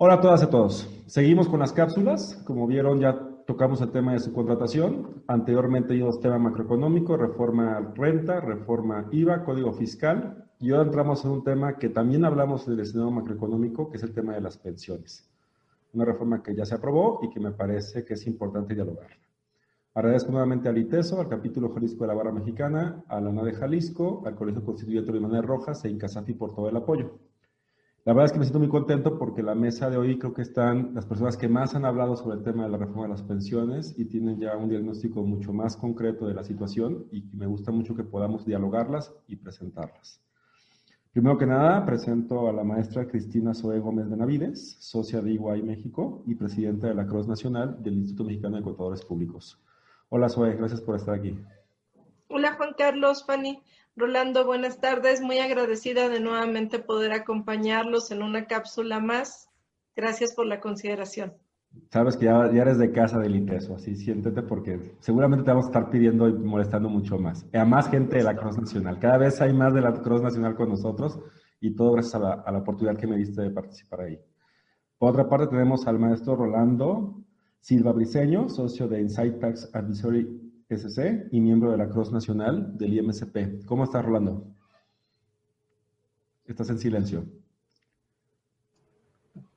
[0.00, 0.88] Hola a todas y a todos.
[1.08, 2.40] Seguimos con las cápsulas.
[2.44, 5.24] Como vieron, ya tocamos el tema de su contratación.
[5.26, 10.46] Anteriormente vimos tema macroeconómico, reforma renta, reforma IVA, código fiscal.
[10.60, 14.14] Y ahora entramos en un tema que también hablamos del escenario macroeconómico, que es el
[14.14, 15.28] tema de las pensiones.
[15.92, 19.16] Una reforma que ya se aprobó y que me parece que es importante dialogarla.
[19.94, 23.52] Agradezco nuevamente al ITESO, al capítulo Jalisco de la Barra Mexicana, a la UNA de
[23.52, 27.18] Jalisco, al Colegio Constituyente de Manuel Rojas e Incasafi por todo el apoyo.
[28.08, 30.40] La verdad es que me siento muy contento porque la mesa de hoy creo que
[30.40, 33.22] están las personas que más han hablado sobre el tema de la reforma de las
[33.22, 37.70] pensiones y tienen ya un diagnóstico mucho más concreto de la situación y me gusta
[37.70, 40.22] mucho que podamos dialogarlas y presentarlas.
[41.12, 46.22] Primero que nada, presento a la maestra Cristina Zoe Gómez Benavides, socia de Iguay México
[46.26, 49.60] y presidenta de la Cruz Nacional del Instituto Mexicano de Contadores Públicos.
[50.08, 51.38] Hola Zoe, gracias por estar aquí.
[52.28, 53.62] Hola Juan Carlos, Fanny.
[53.98, 55.20] Rolando, buenas tardes.
[55.20, 59.48] Muy agradecida de nuevamente poder acompañarlos en una cápsula más.
[59.96, 61.32] Gracias por la consideración.
[61.90, 65.70] Sabes que ya, eres de casa del INTESO, así siéntete porque seguramente te vamos a
[65.70, 67.44] estar pidiendo y molestando mucho más.
[67.52, 69.00] A más gente de la Cruz Nacional.
[69.00, 71.18] Cada vez hay más de la Cruz Nacional con nosotros
[71.60, 74.20] y todo gracias a la, a la oportunidad que me diste de participar ahí.
[74.96, 77.24] Por otra parte tenemos al maestro Rolando
[77.58, 82.98] Silva Briceño, socio de Insight Tax Advisory SC y miembro de la Cruz Nacional del
[82.98, 83.64] IMSP.
[83.64, 84.46] ¿Cómo estás, Rolando?
[86.44, 87.24] Estás en silencio.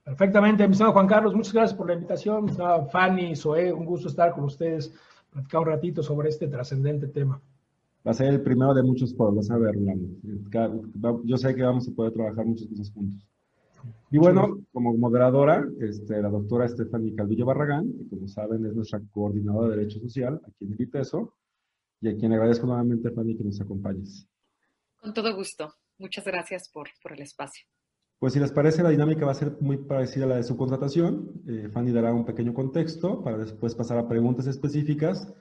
[0.04, 2.50] Perfectamente, mi estimado Juan Carlos, muchas gracias por la invitación.
[2.92, 4.94] Fanny, Zoé, un gusto estar con ustedes,
[5.32, 7.42] platicar un ratito sobre este trascendente tema.
[8.06, 10.10] Va a ser el primero de muchos por vas a ver, Rolando.
[11.24, 13.31] Yo sé que vamos a poder trabajar muchas cosas juntos.
[14.10, 19.02] Y bueno, como moderadora, este, la doctora Stephanie Calvillo Barragán, que como saben es nuestra
[19.12, 21.34] coordinadora de Derecho Social aquí en el ITESO,
[22.02, 24.28] y a quien agradezco nuevamente, Fanny, que nos acompañes.
[24.98, 25.74] Con todo gusto.
[25.98, 27.66] Muchas gracias por, por el espacio.
[28.20, 30.58] Pues si les parece, la dinámica va a ser muy parecida a la de su
[30.58, 31.42] contratación.
[31.48, 35.34] Eh, Fanny dará un pequeño contexto para después pasar a preguntas específicas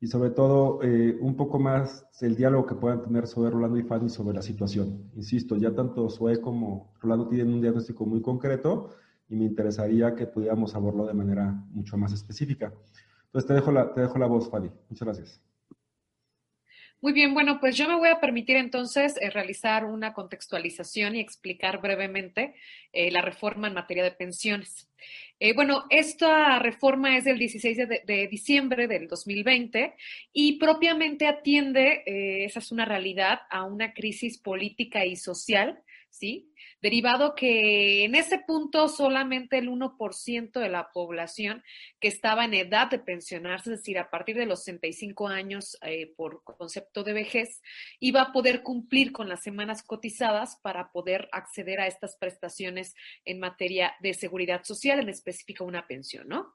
[0.00, 3.82] y sobre todo eh, un poco más el diálogo que puedan tener sobre Rolando y
[3.82, 5.10] Fanny sobre la situación.
[5.16, 8.90] Insisto, ya tanto Zoe como Rolando tienen un diagnóstico muy concreto
[9.28, 12.72] y me interesaría que pudiéramos abordarlo de manera mucho más específica.
[13.26, 14.70] Entonces te dejo la, te dejo la voz, Fanny.
[14.88, 15.47] Muchas gracias.
[17.00, 21.20] Muy bien, bueno, pues yo me voy a permitir entonces eh, realizar una contextualización y
[21.20, 22.54] explicar brevemente
[22.92, 24.90] eh, la reforma en materia de pensiones.
[25.38, 29.94] Eh, bueno, esta reforma es del 16 de, diciembre del 2020
[30.32, 32.02] y propiamente atiende,
[32.44, 36.50] esa es una realidad, a una crisis política y social, ¿sí?
[36.80, 41.62] Derivado que en ese punto solamente el 1% de la población
[42.00, 46.12] que estaba en edad de pensionarse, es decir, a partir de los 65 años eh,
[46.16, 47.62] por concepto de vejez,
[48.00, 52.94] iba a poder cumplir con las semanas cotizadas para poder acceder a estas prestaciones
[53.24, 56.54] en materia de seguridad social, en específico una pensión, ¿no?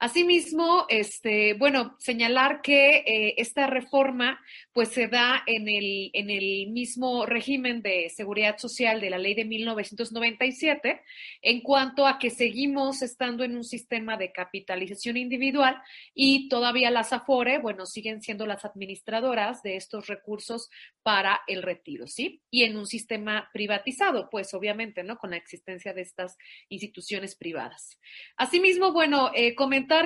[0.00, 4.40] Asimismo, este, bueno, señalar que eh, esta reforma
[4.72, 9.34] pues se da en el, en el mismo régimen de seguridad social de la ley
[9.38, 11.00] de 1997
[11.42, 15.80] en cuanto a que seguimos estando en un sistema de capitalización individual
[16.14, 20.70] y todavía las AFORE, bueno, siguen siendo las administradoras de estos recursos
[21.02, 22.42] para el retiro, ¿sí?
[22.50, 25.18] Y en un sistema privatizado, pues obviamente, ¿no?
[25.18, 26.36] Con la existencia de estas
[26.68, 27.98] instituciones privadas.
[28.36, 29.54] Asimismo, bueno, eh,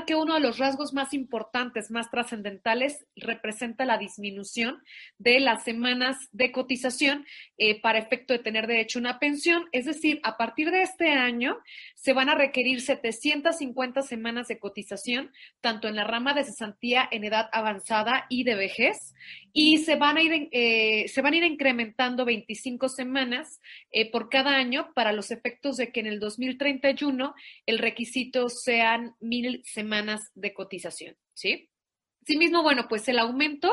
[0.07, 4.83] que uno de los rasgos más importantes, más trascendentales, representa la disminución
[5.19, 7.27] de las semanas de cotización
[7.57, 9.69] eh, para efecto de tener derecho a una pensión.
[9.71, 11.59] Es decir, a partir de este año
[11.95, 15.31] se van a requerir 750 semanas de cotización,
[15.61, 19.15] tanto en la rama de cesantía en edad avanzada y de vejez,
[19.53, 23.61] y se van a ir, eh, se van a ir incrementando 25 semanas
[23.93, 27.33] eh, por cada año para los efectos de que en el 2031
[27.67, 31.69] el requisito sean mil semanas de cotización, ¿sí?
[32.23, 33.73] Asimismo, bueno, pues el aumento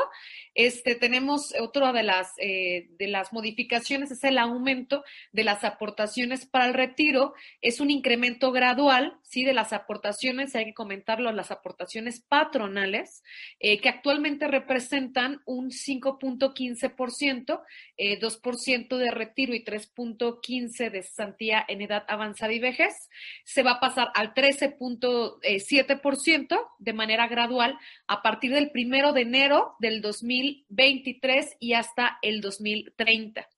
[0.54, 6.46] este, tenemos otra de las, eh, de las modificaciones, es el aumento de las aportaciones
[6.46, 7.34] para el retiro.
[7.60, 9.44] Es un incremento gradual, ¿sí?
[9.44, 13.22] De las aportaciones, hay que comentarlo, las aportaciones patronales,
[13.60, 17.62] eh, que actualmente representan un 5.15%,
[17.96, 23.08] eh, 2% de retiro y 3.15% de cesantía en edad avanzada y vejez.
[23.44, 29.74] Se va a pasar al 13.7% de manera gradual a partir del primero de enero
[29.80, 33.48] del 2000 2023 y hasta el 2030.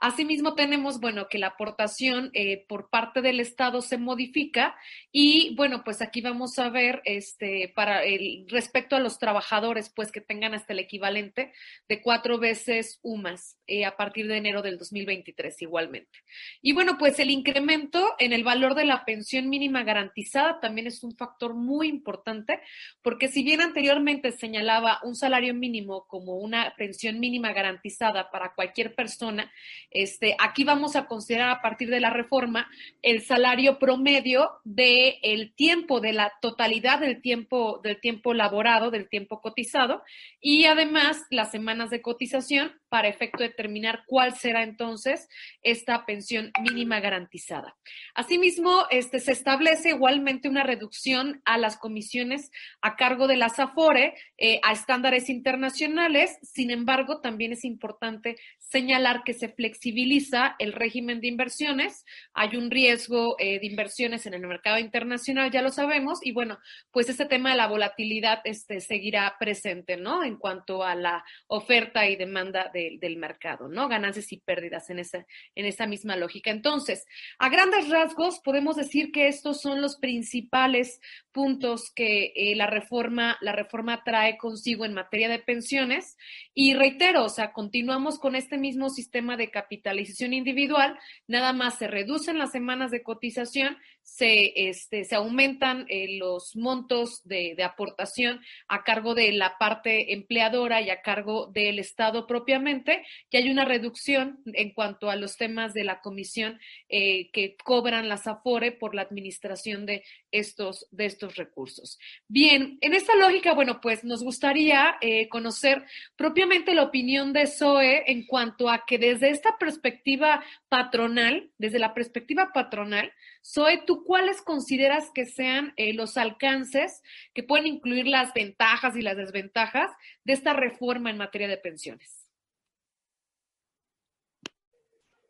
[0.00, 4.76] Asimismo, tenemos, bueno, que la aportación eh, por parte del Estado se modifica
[5.10, 10.12] y, bueno, pues aquí vamos a ver, este, para el, respecto a los trabajadores, pues
[10.12, 11.52] que tengan hasta el equivalente
[11.88, 16.20] de cuatro veces UMAS eh, a partir de enero del 2023 igualmente.
[16.62, 21.02] Y bueno, pues el incremento en el valor de la pensión mínima garantizada también es
[21.02, 22.60] un factor muy importante,
[23.02, 28.94] porque si bien anteriormente señalaba un salario mínimo como una pensión mínima garantizada para cualquier
[28.94, 29.52] persona,
[29.90, 32.68] este, aquí vamos a considerar a partir de la reforma
[33.02, 39.08] el salario promedio del el tiempo, de la totalidad del tiempo, del tiempo laborado, del
[39.08, 40.02] tiempo cotizado,
[40.40, 45.28] y además las semanas de cotización para efecto de determinar cuál será entonces
[45.62, 47.76] esta pensión mínima garantizada.
[48.14, 54.14] Asimismo, este, se establece igualmente una reducción a las comisiones a cargo de la SAFORE
[54.36, 56.38] eh, a estándares internacionales.
[56.42, 62.04] Sin embargo, también es importante señalar que se flexibiliza el régimen de inversiones.
[62.34, 66.58] Hay un riesgo eh, de inversiones en el mercado internacional, ya lo sabemos, y bueno,
[66.90, 70.22] pues este tema de la volatilidad este, seguirá presente, ¿no?
[70.22, 73.88] En cuanto a la oferta y demanda del mercado, ¿no?
[73.88, 76.50] Ganancias y pérdidas en esa, en esa misma lógica.
[76.50, 77.06] Entonces,
[77.38, 81.00] a grandes rasgos, podemos decir que estos son los principales
[81.32, 86.16] puntos que eh, la reforma, la reforma trae consigo en materia de pensiones.
[86.54, 91.88] Y reitero, o sea, continuamos con este mismo sistema de capitalización individual, nada más se
[91.88, 93.76] reducen las semanas de cotización,
[94.08, 100.80] se, este, se aumentan eh, los montos de, aportación a cargo de la parte empleadora
[100.80, 105.74] y a cargo del Estado propiamente, y hay una reducción en cuanto a los temas
[105.74, 106.58] de la comisión
[106.88, 110.02] eh, que cobran las AFORE por la administración de
[110.32, 111.98] estos, de estos recursos.
[112.28, 115.84] Bien, en esta lógica, bueno, pues nos gustaría eh, conocer
[116.16, 121.92] propiamente la opinión de SOE en cuanto a que desde esta perspectiva patronal, desde la
[121.92, 123.12] perspectiva patronal,
[123.48, 127.02] SOE, ¿tú cuáles consideras que sean eh, los alcances
[127.32, 129.90] que pueden incluir las ventajas y las desventajas
[130.24, 132.26] de esta reforma en materia de pensiones?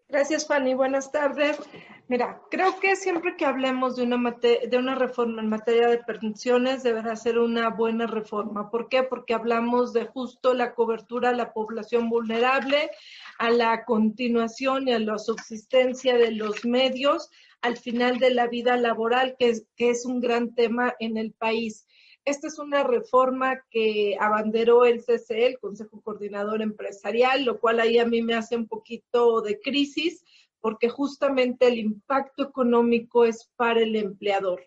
[0.08, 0.74] Gracias, Fanny.
[0.74, 1.60] Buenas tardes.
[2.08, 6.82] Mira, creo que siempre que hablemos de una, de una reforma en materia de pensiones,
[6.82, 8.68] deberá ser una buena reforma.
[8.68, 9.04] ¿Por qué?
[9.04, 12.90] Porque hablamos de justo la cobertura a la población vulnerable,
[13.38, 18.76] a la continuación y a la subsistencia de los medios al final de la vida
[18.76, 21.86] laboral, que es, un gran tema en el país.
[22.24, 27.98] Esta es una reforma que abanderó el CCE, el Consejo Coordinador Empresarial, lo cual ahí
[27.98, 30.24] a mí me hace un poquito de crisis,
[30.60, 34.62] porque justamente el impacto económico es para el empleador.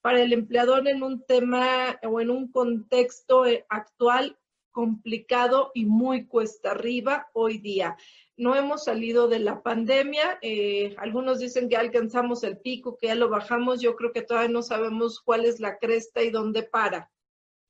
[0.00, 4.38] Para el empleador en un tema o en un contexto eh, actual
[4.70, 7.96] complicado y muy cuesta arriba hoy día
[8.36, 10.38] no hemos salido de la pandemia.
[10.42, 13.80] Eh, algunos dicen que alcanzamos el pico, que ya lo bajamos.
[13.80, 17.10] Yo creo que todavía no sabemos cuál es la cresta y dónde para.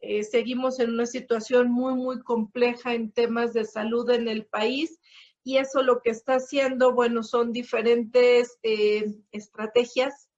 [0.00, 5.00] Eh, seguimos en una situación muy, muy compleja en temas de salud en el país
[5.42, 10.28] y eso lo que está haciendo, bueno, son diferentes eh, estrategias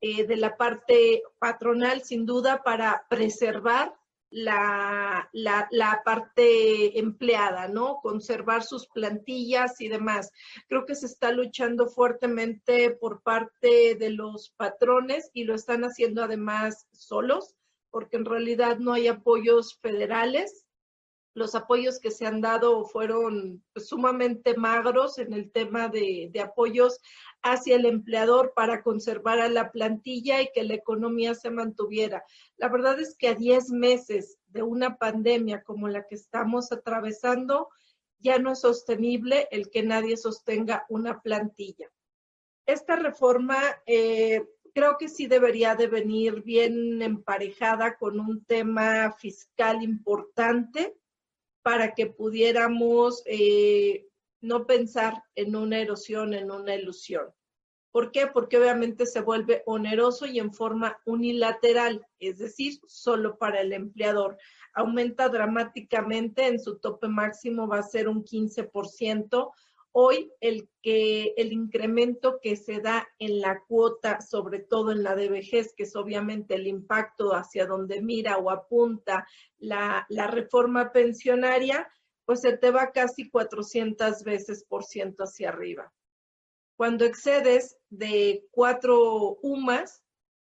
[0.00, 3.94] de la parte patronal, sin duda, para preservar
[4.32, 8.00] la, la, parte empleada, ¿no?
[8.02, 10.30] Conservar sus plantillas y demás.
[10.68, 16.24] Creo que se está luchando fuertemente por parte de los patrones y lo están haciendo
[16.24, 17.54] además solos,
[17.90, 20.66] porque en realidad no hay apoyos federales
[21.34, 26.40] los apoyos que se han dado fueron pues, sumamente magros en el tema de, de,
[26.40, 27.00] apoyos
[27.42, 32.24] hacia el empleador para conservar a la plantilla y que la economía se mantuviera.
[32.56, 37.68] La verdad es que a 10 meses de una pandemia como la que estamos atravesando,
[38.18, 41.90] ya no es sostenible el que nadie sostenga una plantilla.
[42.66, 49.82] Esta reforma eh, creo que sí debería de venir bien emparejada con un tema fiscal
[49.82, 50.96] importante
[51.62, 54.06] para que pudiéramos eh,
[54.42, 57.32] no pensar en una erosión, en una ilusión.
[57.92, 58.26] ¿Por qué?
[58.26, 64.38] Porque obviamente se vuelve oneroso y en forma unilateral, es decir, solo para el empleador.
[64.74, 69.52] Aumenta dramáticamente, en su tope máximo va a ser un 15%.
[69.94, 75.14] Hoy el que el incremento que se da en la cuota, sobre todo en la
[75.14, 79.26] de vejez, que es obviamente el impacto hacia donde mira o apunta
[79.58, 81.86] la, la reforma pensionaria,
[82.24, 85.92] pues se te va casi 400 veces por ciento hacia arriba.
[86.76, 90.02] Cuando excedes de cuatro UMAS,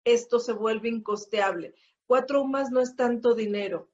[0.05, 1.75] esto se vuelve incosteable.
[2.07, 3.91] Cuatro UMAS no es tanto dinero.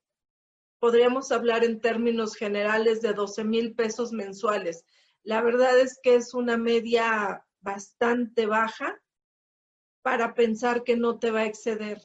[0.78, 4.85] Podríamos hablar en términos generales de 12 mil pesos mensuales.
[5.23, 9.00] La verdad es que es una media bastante baja
[10.02, 12.02] para pensar que no te va a exceder.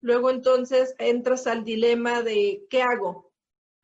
[0.00, 3.33] Luego entonces entras al dilema de ¿qué hago?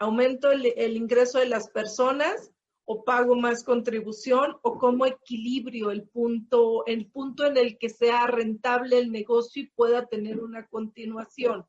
[0.00, 2.50] ¿Aumento el, el ingreso de las personas
[2.92, 8.26] o pago más contribución o cómo equilibrio el punto, el punto en el que sea
[8.26, 11.64] rentable el negocio y pueda tener una continuación.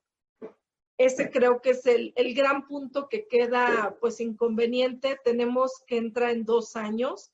[0.98, 5.20] Ese creo que es el, el gran punto que queda pues inconveniente.
[5.24, 7.32] Tenemos que entrar en dos años.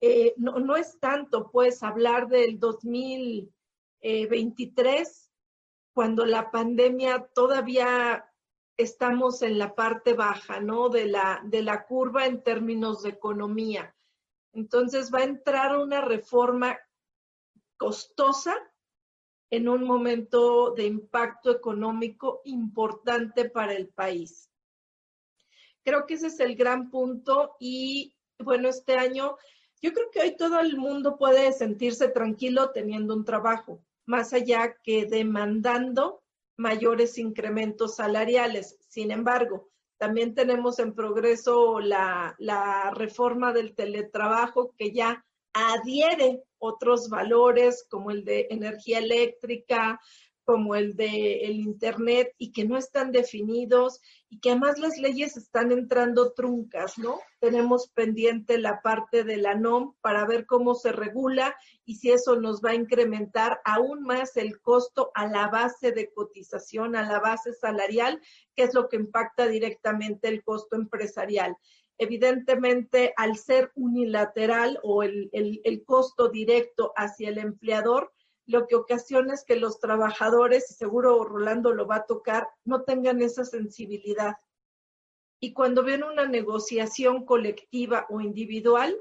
[0.00, 5.30] Eh, no, no es tanto pues hablar del 2023
[5.92, 8.25] cuando la pandemia todavía
[8.76, 10.88] estamos en la parte baja, ¿no?
[10.88, 13.94] De la, de la curva en términos de economía.
[14.52, 16.78] Entonces va a entrar una reforma
[17.76, 18.54] costosa
[19.50, 24.50] en un momento de impacto económico importante para el país.
[25.84, 29.36] Creo que ese es el gran punto y bueno, este año
[29.80, 34.76] yo creo que hoy todo el mundo puede sentirse tranquilo teniendo un trabajo, más allá
[34.82, 36.22] que demandando
[36.56, 38.78] mayores incrementos salariales.
[38.88, 47.08] Sin embargo, también tenemos en progreso la, la, reforma del teletrabajo que ya adhiere otros
[47.08, 50.00] valores como el de energía eléctrica,
[50.46, 54.00] como el de el internet y que no están definidos
[54.30, 57.18] y que además las leyes están entrando truncas, ¿no?
[57.40, 62.36] Tenemos pendiente la parte de la NOM para ver cómo se regula y si eso
[62.36, 67.18] nos va a incrementar aún más el costo a la base de cotización, a la
[67.18, 68.22] base salarial,
[68.54, 71.56] que es lo que impacta directamente el costo empresarial.
[71.98, 78.12] Evidentemente, al ser unilateral o el, el, el costo directo hacia el empleador,
[78.46, 82.82] lo que ocasiona es que los trabajadores, y seguro Rolando lo va a tocar, no
[82.82, 84.36] tengan esa sensibilidad.
[85.40, 88.98] Y cuando ven una negociación colectiva o individual,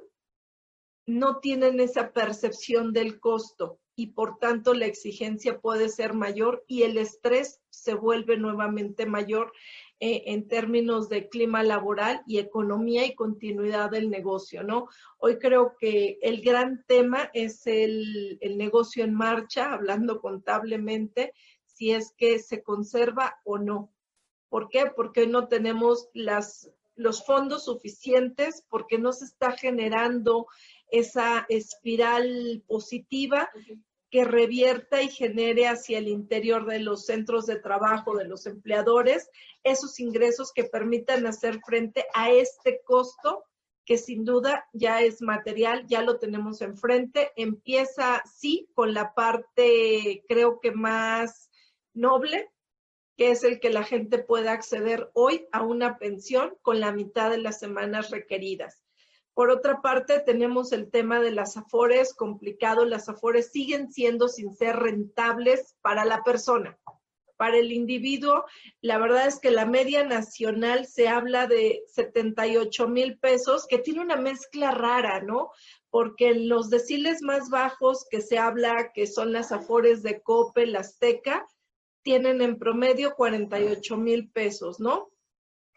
[1.06, 6.84] no tienen esa percepción del costo y por tanto la exigencia puede ser mayor y
[6.84, 9.54] el estrés se vuelve nuevamente mayor
[10.02, 14.90] eh, en términos de clima laboral y economía y continuidad del negocio, ¿no?
[15.18, 21.32] Hoy creo que el gran tema es el, el negocio en marcha, hablando contablemente,
[21.66, 23.90] si es que se conserva o no.
[24.50, 24.92] ¿Por qué?
[24.94, 30.48] Porque no tenemos las, los fondos suficientes, porque no se está generando
[30.90, 33.50] esa espiral positiva
[34.16, 39.30] que revierta y genere hacia el interior de los centros de trabajo de los empleadores
[39.62, 43.44] esos ingresos que permitan hacer frente a este costo
[43.84, 47.34] que sin duda ya es material, ya lo tenemos enfrente.
[47.36, 51.50] Empieza, sí, con la parte, creo que más
[51.94, 52.50] noble,
[53.18, 57.30] que es el que la gente pueda acceder hoy a una pensión con la mitad
[57.30, 58.85] de las semanas requeridas.
[59.36, 62.86] Por otra parte, tenemos el tema de las afores, complicado.
[62.86, 66.80] Las afores siguen siendo sin ser rentables para la persona.
[67.36, 68.46] Para el individuo,
[68.80, 74.00] la verdad es que la media nacional se habla de 78 mil pesos, que tiene
[74.00, 75.52] una mezcla rara, ¿no?
[75.90, 80.80] Porque los deciles más bajos que se habla, que son las afores de COPE, la
[80.80, 81.46] Azteca,
[82.04, 85.10] tienen en promedio 48 mil pesos, ¿no?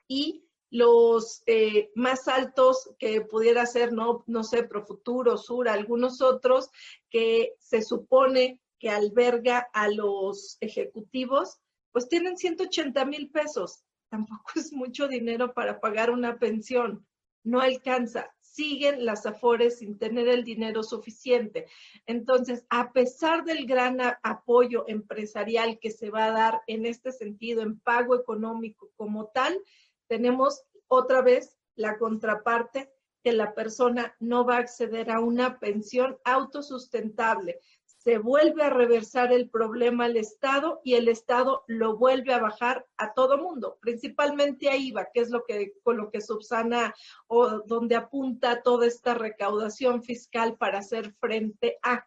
[0.06, 6.70] Y los eh, más altos que pudiera ser, no, no sé, Profuturo, Sur, algunos otros
[7.10, 11.58] que se supone que alberga a los ejecutivos,
[11.92, 13.84] pues tienen 180 mil pesos.
[14.10, 17.06] Tampoco es mucho dinero para pagar una pensión.
[17.44, 18.34] No alcanza.
[18.40, 21.66] Siguen las afores sin tener el dinero suficiente.
[22.06, 27.62] Entonces, a pesar del gran apoyo empresarial que se va a dar en este sentido,
[27.62, 29.60] en pago económico como tal,
[30.08, 32.90] tenemos otra vez la contraparte
[33.22, 37.60] que la persona no va a acceder a una pensión autosustentable.
[37.84, 42.86] Se vuelve a reversar el problema al Estado y el Estado lo vuelve a bajar
[42.96, 46.94] a todo mundo, principalmente a IVA, que es lo que con lo que subsana
[47.26, 52.06] o donde apunta toda esta recaudación fiscal para hacer frente a.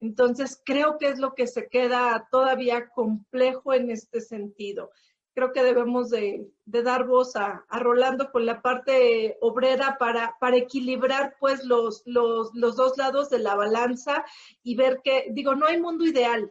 [0.00, 4.90] Entonces, creo que es lo que se queda todavía complejo en este sentido.
[5.36, 11.36] Creo que debemos de, dar voz a, Rolando con la parte obrera para, para equilibrar
[11.38, 14.24] pues los, los, los dos lados de la balanza
[14.62, 16.50] y ver que, digo, no hay mundo ideal,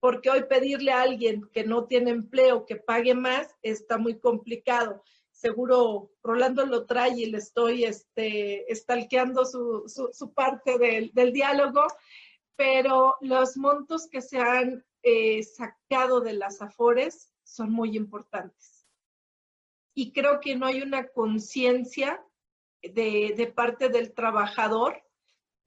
[0.00, 5.04] porque hoy pedirle a alguien que no tiene empleo que pague más está muy complicado.
[5.30, 11.86] Seguro Rolando lo trae y le estoy este, estalqueando su, su, parte del, del, diálogo,
[12.56, 18.86] pero los montos que se han eh, sacado de las afores son muy importantes.
[19.94, 22.22] Y creo que no hay una conciencia
[22.82, 25.02] de, de parte del trabajador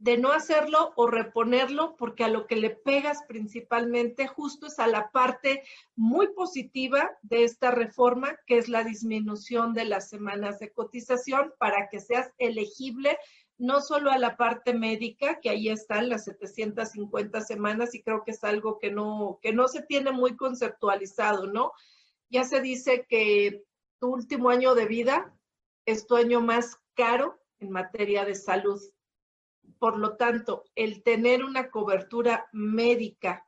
[0.02, 4.88] de no hacerlo o reponerlo, porque a lo que le pegas principalmente justo es a
[4.88, 5.62] la parte
[5.96, 11.88] muy positiva de esta reforma, que es la disminución de las semanas de cotización para
[11.90, 13.16] que seas elegible
[13.62, 18.32] no solo a la parte médica, que ahí están las 750 semanas y creo que
[18.32, 21.72] es algo que no, que no se tiene muy conceptualizado, ¿no?
[22.30, 23.64] Ya se dice que
[24.00, 25.34] tu último año de vida
[25.86, 28.82] es tu año más caro en materia de salud
[29.82, 33.48] por lo tanto, el tener una cobertura médica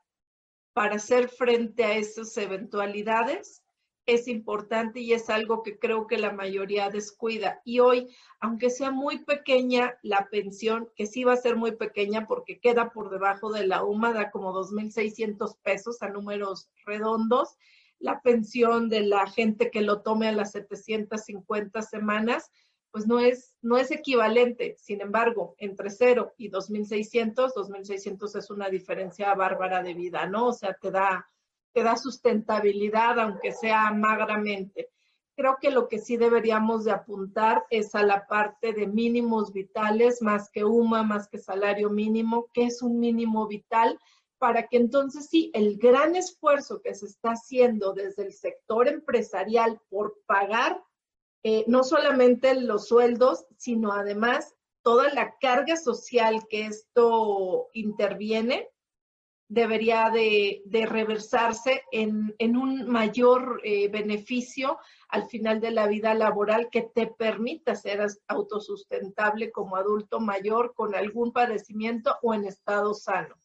[0.72, 3.62] para hacer frente a esas eventualidades
[4.06, 7.60] es importante y es algo que creo que la mayoría descuida.
[7.64, 12.26] Y hoy, aunque sea muy pequeña la pensión, que sí va a ser muy pequeña
[12.26, 17.56] porque queda por debajo de la UMA, da como 2.600 pesos a números redondos,
[17.98, 22.50] la pensión de la gente que lo tome a las 750 semanas,
[22.90, 24.76] pues no es, no es equivalente.
[24.78, 30.48] Sin embargo, entre 0 y 2.600, 2.600 es una diferencia bárbara de vida, ¿no?
[30.48, 31.26] O sea, te da,
[31.74, 34.88] te da sustentabilidad, aunque sea magramente.
[35.36, 40.22] Creo que lo que sí deberíamos de apuntar es a la parte de mínimos vitales,
[40.22, 43.98] más que UMA, más que salario mínimo, que es un mínimo vital,
[44.38, 49.80] para que entonces sí, el gran esfuerzo que se está haciendo desde el sector empresarial
[49.88, 50.80] por pagar
[51.42, 58.70] eh, no solamente los sueldos, sino además toda la carga social que esto interviene
[59.48, 66.82] debería de, reversarse en, un mayor eh, beneficio al final de la vida laboral que
[66.82, 73.36] te permita ser autosustentable como adulto mayor con algún padecimiento o en estado sano.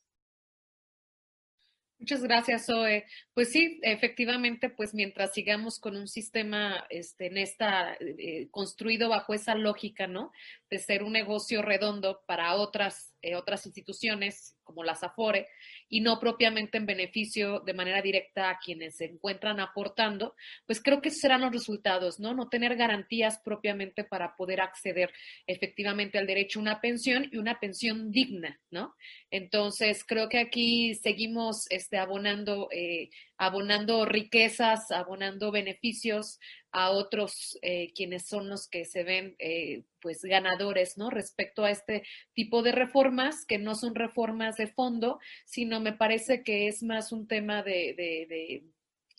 [2.00, 3.05] Muchas gracias, Zoe.
[3.33, 9.33] Pues sí, efectivamente, pues mientras sigamos con un sistema este, en esta, eh, construido bajo
[9.33, 10.31] esa lógica, ¿no?
[10.70, 15.48] De ser un negocio redondo para otras, eh, otras instituciones como las Afore
[15.90, 21.01] y no propiamente en beneficio de manera directa a quienes se encuentran aportando, pues creo
[21.01, 22.34] que serán los resultados, ¿no?
[22.34, 25.12] No tener garantías propiamente para poder acceder
[25.48, 28.96] efectivamente al derecho a una pensión y una pensión digna, ¿no?
[29.32, 36.40] Entonces, creo que aquí seguimos este, abonando, eh, abonando riquezas, abonando beneficios
[36.72, 41.10] a otros eh, quienes son los que se ven eh, pues ganadores, ¿no?
[41.10, 42.03] Respecto a este
[42.34, 47.12] tipo de reformas, que no son reformas de fondo, sino me parece que es más
[47.12, 48.64] un tema de, de, de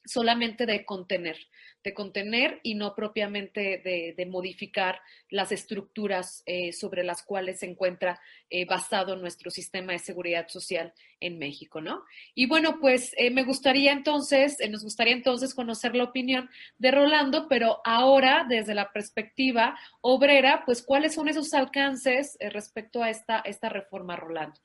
[0.04, 1.36] solamente de contener,
[1.82, 8.20] de contener y no propiamente de, modificar las estructuras eh, sobre las cuales se encuentra
[8.48, 12.04] eh, basado nuestro sistema de seguridad social en México, ¿no?
[12.34, 17.48] Y bueno, pues eh, me gustaría entonces, nos gustaría entonces conocer la opinión de Rolando,
[17.48, 23.68] pero ahora desde la perspectiva obrera, pues cuáles son esos alcances respecto a esta, esta
[23.68, 24.60] reforma, Rolando.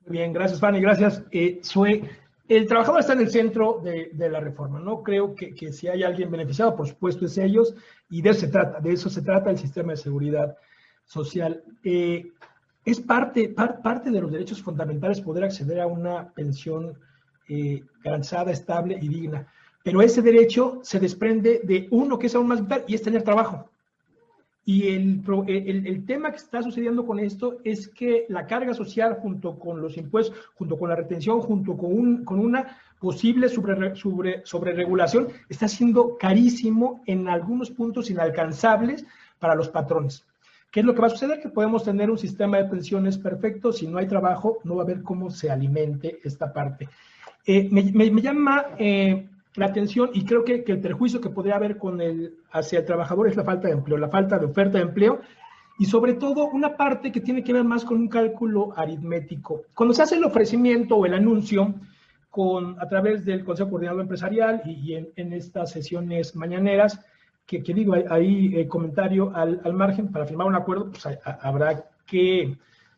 [0.00, 1.22] Bien, gracias, Fanny, gracias.
[1.62, 2.02] Sue,
[2.48, 4.78] el trabajador está en el centro de, la reforma.
[4.78, 7.74] No creo que, si hay alguien beneficiado, por supuesto, es ellos,
[8.08, 10.56] y de eso se trata, de eso se trata el sistema de seguridad
[11.04, 11.62] social.
[11.82, 12.30] Eh,
[12.84, 16.96] es parte, parte de los derechos fundamentales poder acceder a una pensión
[17.48, 19.52] eh, garantizada, estable y digna.
[19.82, 23.22] Pero ese derecho se desprende de uno que es aún más vital y es tener
[23.22, 23.70] trabajo.
[24.68, 29.60] Y el, el, tema que está sucediendo con esto es que la carga social junto
[29.60, 34.44] con los impuestos, junto con la retención, junto con, un, con una posible sobre, sobre,
[34.44, 39.06] sobre regulación, está siendo carísimo en algunos puntos inalcanzables
[39.38, 40.24] para los patrones.
[40.72, 41.40] ¿Qué es lo que va a suceder?
[41.40, 44.84] Que podemos tener un sistema de pensiones perfecto, si no hay trabajo, no va a
[44.84, 46.88] haber cómo se alimente esta parte.
[47.46, 51.78] Eh, me, me, llama eh, la atención y creo que, el perjuicio que podría haber
[51.78, 54.84] con el, hacia el trabajador es la falta de empleo, la falta de oferta de
[54.84, 55.20] empleo
[55.78, 59.62] y sobre todo una parte que tiene que ver más con un cálculo aritmético.
[59.74, 61.74] Cuando se hace el ofrecimiento o el anuncio
[62.30, 67.00] con, a través del Consejo Coordinador Empresarial y, en, estas sesiones mañaneras,
[67.46, 72.56] que, digo ahí eh, comentario al, margen para firmar un acuerdo, pues habrá que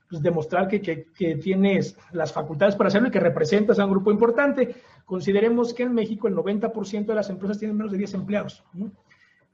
[0.08, 4.10] pues, demostrar que, que, tienes las facultades para hacerlo y que representas a un grupo
[4.10, 4.74] importante.
[5.04, 8.64] Consideremos que en México el 90% de las empresas tienen menos de 10 empleados.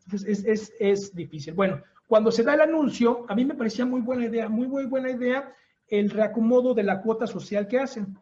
[0.04, 1.54] Entonces, es, es, es, difícil.
[1.54, 4.86] Bueno, cuando se da el anuncio, a mí me parecía muy buena idea, muy, muy
[4.86, 5.52] buena idea
[5.88, 8.16] el reacomodo de la cuota social que hacen.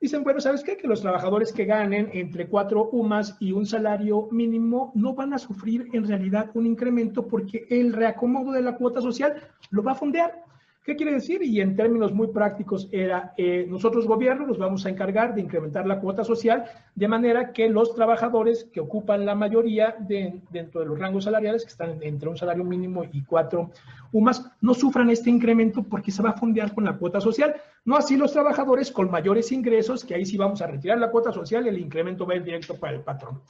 [0.00, 0.78] Dicen, bueno, ¿sabes qué?
[0.78, 5.38] Que los trabajadores que ganen entre cuatro UMAS y un salario mínimo no van a
[5.38, 9.34] sufrir en realidad un incremento porque el reacomodo de la cuota social
[9.70, 10.42] lo va a fondear.
[10.90, 11.40] ¿Qué quiere decir?
[11.44, 15.86] Y en términos muy prácticos era, eh, nosotros gobierno nos vamos a encargar de incrementar
[15.86, 16.64] la cuota social
[16.96, 21.62] de manera que los trabajadores que ocupan la mayoría de, dentro de los rangos salariales,
[21.62, 23.70] que están entre un salario mínimo y cuatro
[24.10, 27.54] UMAS, no sufran este incremento porque se va a fondear con la cuota social.
[27.84, 31.30] No así los trabajadores con mayores ingresos, que ahí sí vamos a retirar la cuota
[31.30, 33.42] social y el incremento va en directo para el patrón.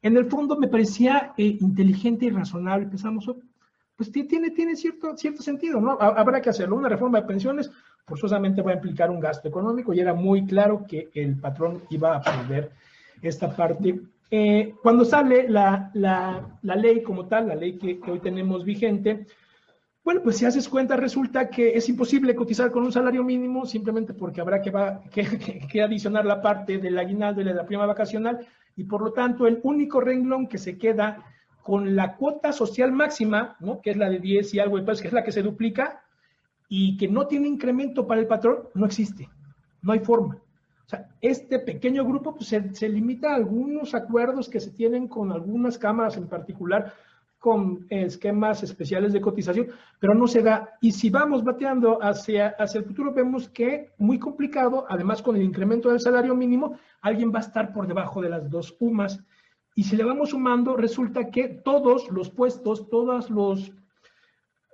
[0.00, 2.86] En el fondo me parecía eh, inteligente y razonable.
[2.86, 3.28] Pensamos,
[3.96, 5.96] pues tiene, tiene cierto, cierto sentido, ¿no?
[5.98, 6.76] Habrá que hacerlo.
[6.76, 7.70] Una reforma de pensiones
[8.04, 12.12] forzosamente va a implicar un gasto económico y era muy claro que el patrón iba
[12.12, 12.70] a absorber
[13.22, 13.98] esta parte.
[14.30, 19.26] Eh, cuando sale la, la, la, ley como tal, la ley que, hoy tenemos vigente,
[20.04, 24.14] bueno, pues si haces cuenta, resulta que es imposible cotizar con un salario mínimo simplemente
[24.14, 27.86] porque habrá que, va, que, que, adicionar la parte del aguinaldo y de la prima
[27.86, 31.24] vacacional y por lo tanto el único renglón que se queda
[31.66, 33.80] con la cuota social máxima, ¿no?
[33.80, 36.04] que es la de 10 y algo de que es la que se duplica,
[36.68, 39.28] y que no tiene incremento para el patrón, no existe.
[39.82, 40.36] No hay forma.
[40.36, 45.08] O sea, este pequeño grupo pues, se, se, limita a algunos acuerdos que se tienen
[45.08, 46.92] con algunas cámaras en particular,
[47.40, 50.76] con esquemas especiales de cotización, pero no se da.
[50.80, 55.42] Y si vamos bateando hacia, hacia el futuro, vemos que muy complicado, además con el
[55.42, 59.20] incremento del salario mínimo, alguien va a estar por debajo de las dos UMAS.
[59.78, 62.86] Y si le vamos sumando, resulta que todos los puestos,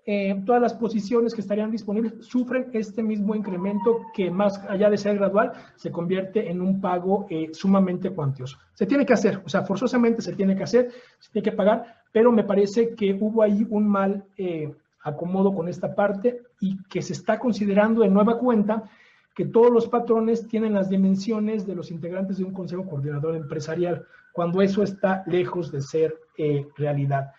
[0.07, 4.97] eh, todas las posiciones que estarían disponibles sufren este mismo incremento que más allá de
[4.97, 8.59] ser gradual, se convierte en un pago eh, sumamente cuantioso.
[8.75, 11.97] Se tiene que hacer, o sea, forzosamente se tiene que hacer, se tiene que pagar,
[12.13, 17.03] pero me parece que hubo ahí un mal eh, acomodo con esta parte y que
[17.03, 18.89] se está considerando de nueva cuenta
[19.35, 24.05] que todos los patrones tienen las dimensiones de los integrantes de un consejo coordinador empresarial,
[24.33, 27.33] cuando eso está lejos de ser eh, realidad.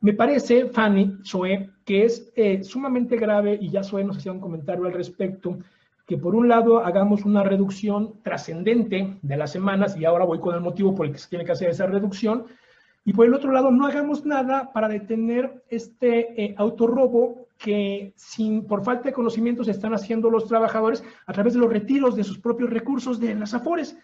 [0.00, 4.40] Me parece, Fanny, Zoe, que es eh, sumamente grave, y ya Zoe nos hacía un
[4.40, 5.58] comentario al respecto,
[6.06, 10.54] que por un lado hagamos una reducción trascendente de las semanas, y ahora voy con
[10.54, 12.44] el motivo por el que se tiene que hacer esa reducción,
[13.04, 18.66] y por el otro lado no hagamos nada para detener este eh, autorrobo que sin,
[18.66, 22.38] por falta de conocimientos están haciendo los trabajadores a través de los retiros de sus
[22.38, 23.98] propios recursos de las afores.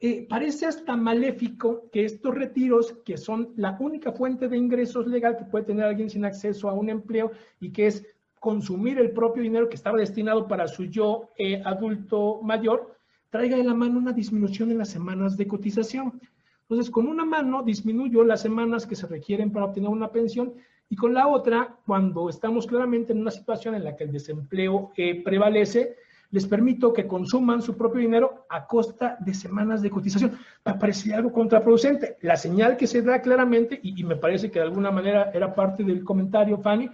[0.00, 5.36] Eh, parece hasta maléfico que estos retiros, que son la única fuente de ingresos legal
[5.36, 8.06] que puede tener alguien sin acceso a un empleo y que es
[8.40, 12.96] consumir el propio dinero que estaba destinado para su yo eh, adulto mayor,
[13.30, 16.20] traiga de la mano una disminución en las semanas de cotización.
[16.62, 20.54] Entonces, con una mano disminuyo las semanas que se requieren para obtener una pensión
[20.90, 24.92] y con la otra, cuando estamos claramente en una situación en la que el desempleo
[24.96, 25.96] eh, prevalece,
[26.30, 30.38] les permito que consuman su propio dinero a costa de semanas de cotización.
[30.64, 32.16] Me parece algo contraproducente.
[32.20, 35.84] La señal que se da claramente, y, me parece que de alguna manera era parte
[35.84, 36.90] del comentario, Fanny,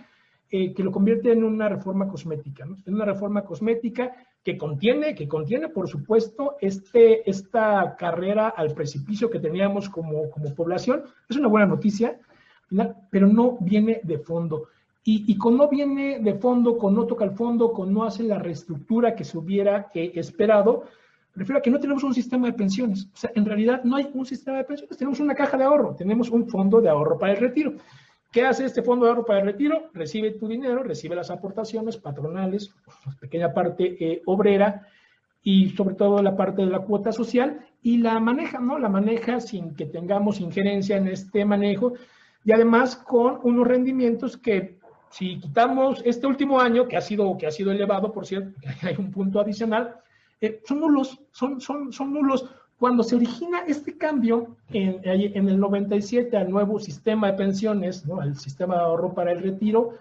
[0.50, 2.76] eh, que lo convierte en una reforma cosmética, ¿no?
[2.86, 9.30] En una reforma cosmética que contiene, que contiene, por supuesto, este, esta carrera al precipicio
[9.30, 11.04] que teníamos como, como población.
[11.28, 12.20] Es una buena noticia,
[13.10, 14.68] pero no viene de fondo.
[15.04, 18.22] Y, y, con no viene de fondo, con no toca el fondo, con no hace
[18.22, 20.84] la reestructura que se hubiera eh, esperado,
[21.34, 23.04] refiero a que no tenemos un sistema de pensiones.
[23.12, 25.94] O sea, en realidad no hay un sistema de pensiones, tenemos una caja de ahorro,
[25.94, 27.74] tenemos un fondo de ahorro para el retiro.
[28.32, 29.90] ¿Qué hace este fondo de ahorro para el retiro?
[29.92, 32.74] Recibe tu dinero, recibe las aportaciones patronales,
[33.20, 34.88] pequeña parte eh, obrera
[35.44, 38.78] y sobre todo la parte de la cuota social y la maneja, ¿no?
[38.78, 41.92] La maneja sin que tengamos injerencia en este manejo,
[42.44, 44.78] y además con unos rendimientos que
[45.10, 48.96] si quitamos este último año, que ha sido, que ha sido elevado, por cierto, hay
[48.98, 49.96] un punto adicional,
[50.40, 52.50] eh, son nulos, son, son, son nulos.
[52.78, 58.20] Cuando se origina este cambio en, en, el 97 al nuevo sistema de pensiones, ¿no?
[58.20, 59.92] el sistema de ahorro para el retiro,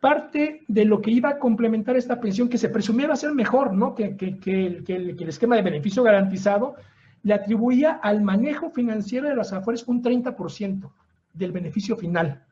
[0.00, 3.94] parte de lo que iba a complementar esta pensión, que se presumía ser mejor ¿no?
[3.94, 6.76] que, que, que, el, que, el, esquema de beneficio garantizado,
[7.22, 10.90] le atribuía al manejo financiero de las afores un 30%
[11.34, 12.42] del beneficio final.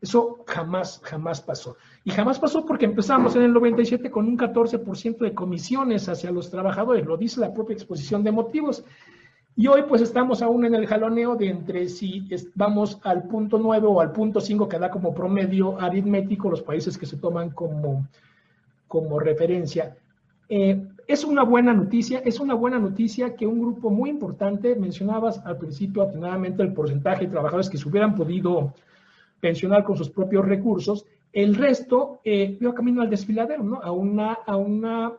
[0.00, 1.76] Eso jamás, jamás pasó.
[2.04, 6.50] Y jamás pasó porque empezamos en el 97 con un 14% de comisiones hacia los
[6.50, 8.84] trabajadores, lo dice la propia exposición de motivos.
[9.56, 13.86] Y hoy pues estamos aún en el jaloneo de entre si vamos al punto 9
[13.88, 18.06] o al punto 5 que da como promedio aritmético los países que se toman como,
[18.88, 19.96] como referencia.
[20.48, 25.44] Eh, es una buena noticia, es una buena noticia que un grupo muy importante, mencionabas
[25.44, 28.72] al principio atinadamente el porcentaje de trabajadores que se hubieran podido
[29.40, 33.80] pensionar con sus propios recursos, el resto eh, iba camino al desfiladero, ¿no?
[33.82, 35.12] A una, a una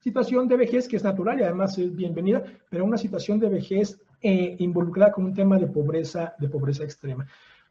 [0.00, 3.98] situación de vejez que es natural y además es bienvenida, pero una situación de vejez
[4.20, 7.26] eh, involucrada con un tema de pobreza, de pobreza extrema.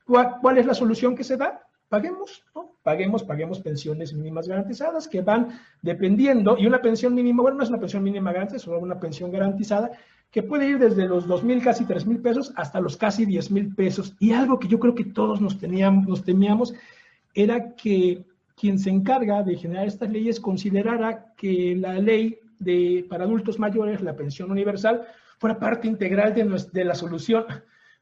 [0.06, 1.62] ¿Cuál, es la solución que se da?
[1.92, 2.72] Paguemos, ¿no?
[2.84, 7.70] Paguemos, paguemos pensiones mínimas garantizadas que van dependiendo, y una pensión mínima, bueno, no es
[7.70, 9.92] una pensión mínima garantizada, es solo una pensión garantizada,
[10.32, 13.52] que puede ir desde los dos mil, casi tres mil pesos, hasta los casi diez
[13.52, 14.16] mil pesos.
[14.20, 16.74] Y algo que yo creo que todos nos, teníamos, nos temíamos
[17.34, 18.24] era que
[18.56, 24.02] quien se encarga de generar estas leyes considerara que la ley de, para adultos mayores,
[24.02, 25.06] la pensión universal,
[25.40, 27.44] fuera parte integral de, de la solución.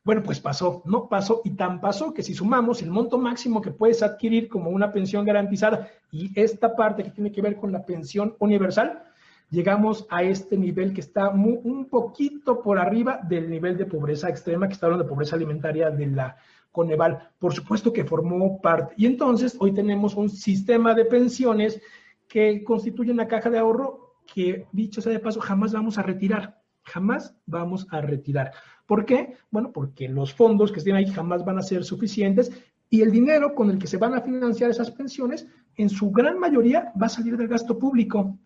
[0.03, 3.71] Bueno, pues pasó, no pasó y tan pasó que si sumamos el monto máximo que
[3.71, 7.85] puedes adquirir como una pensión garantizada y esta parte que tiene que ver con la
[7.85, 9.03] pensión universal,
[9.49, 14.67] llegamos a este nivel que está un poquito por arriba del nivel de pobreza extrema,
[14.67, 16.38] que está hablando de pobreza alimentaria de la
[16.71, 17.31] Coneval.
[17.39, 18.93] Por supuesto que formó parte.
[18.97, 21.81] Y entonces hoy tenemos un sistema de pensiones
[22.27, 26.62] que constituye una caja de ahorro que, dicho sea de paso, jamás vamos a retirar.
[26.83, 28.51] Jamás vamos a retirar.
[28.89, 29.36] ¿Por qué?
[29.52, 32.52] Bueno, porque los fondos que estén ahí jamás van a ser suficientes
[32.89, 36.39] y el dinero con el que se van a financiar esas pensiones, en su gran
[36.39, 38.39] mayoría, va a salir del gasto público.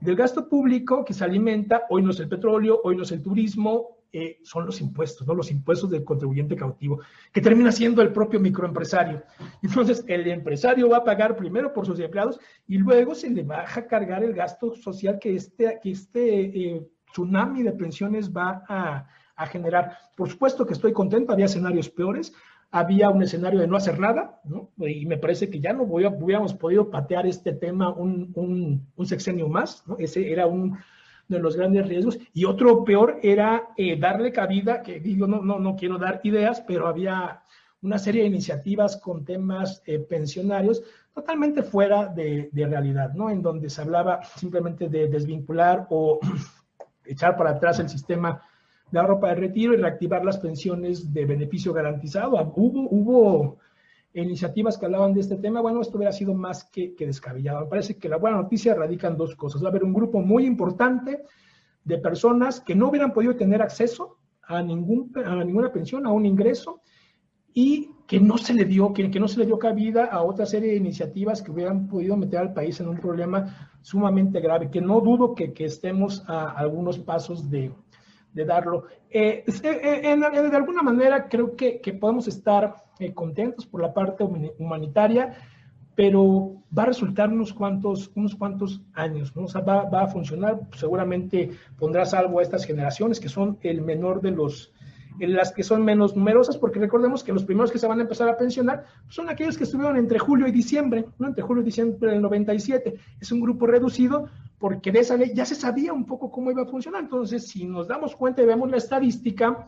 [0.00, 3.20] Del gasto público que se alimenta, hoy no es el petróleo, hoy no es el
[3.20, 5.34] turismo, eh, son los impuestos, ¿no?
[5.34, 7.00] Los impuestos del contribuyente cautivo,
[7.32, 9.24] que termina siendo el propio microempresario.
[9.64, 13.64] Entonces, el empresario va a pagar primero por sus empleados y luego se le va
[13.64, 19.08] a cargar el gasto social que este, que este eh, tsunami de pensiones va a,
[19.38, 19.96] a generar.
[20.16, 22.34] Por supuesto que estoy contento, había escenarios peores,
[22.70, 24.70] había un escenario de no hacer nada, ¿no?
[24.76, 29.84] Y me parece que ya no hubiéramos podido patear este tema un, sexenio más.
[29.98, 30.76] Ese era un,
[31.28, 32.18] de los grandes riesgos.
[32.34, 36.60] Y otro peor era eh, darle cabida, que digo, no, no, no quiero dar ideas,
[36.66, 37.40] pero había
[37.80, 40.82] una serie de iniciativas con temas eh, pensionarios
[41.14, 43.30] totalmente fuera de, de, realidad, ¿no?
[43.30, 46.18] En donde se hablaba simplemente de desvincular o
[47.04, 48.42] echar para atrás el sistema
[48.90, 52.36] de ahorro para el retiro y reactivar las pensiones de beneficio garantizado.
[52.56, 53.58] Hubo, hubo
[54.14, 57.60] iniciativas que hablaban de este tema, bueno, esto hubiera sido más que, descabellado.
[57.60, 59.62] Me parece que la buena noticia radica en dos cosas.
[59.62, 61.22] Va a haber un grupo muy importante
[61.84, 66.24] de personas que no hubieran podido tener acceso a, ningún, a ninguna pensión, a un
[66.26, 66.80] ingreso,
[67.52, 70.70] y que no se le dio, que, no se le dio cabida a otra serie
[70.70, 75.00] de iniciativas que hubieran podido meter al país en un problema sumamente grave, que no
[75.00, 77.72] dudo que estemos a algunos pasos de,
[78.32, 78.84] de darlo.
[79.10, 84.24] Eh, eh, de alguna manera creo que, que podemos estar eh, contentos por la parte
[84.58, 85.34] humanitaria,
[85.94, 89.44] pero va a resultar unos cuantos, unos cuantos años, ¿no?
[89.44, 93.80] O sea, va, va, a funcionar, seguramente pondrá salvo a estas generaciones que son el
[93.80, 94.72] menor de los,
[95.18, 98.28] las que son menos numerosas, porque recordemos que los primeros que se van a empezar
[98.28, 101.26] a pensionar son aquellos que estuvieron entre julio y diciembre, ¿no?
[101.26, 102.94] Entre julio y diciembre del 97.
[103.20, 106.62] Es un grupo reducido porque de esa ley ya se sabía un poco cómo iba
[106.62, 107.02] a funcionar.
[107.02, 109.66] Entonces, si nos damos cuenta y vemos la estadística,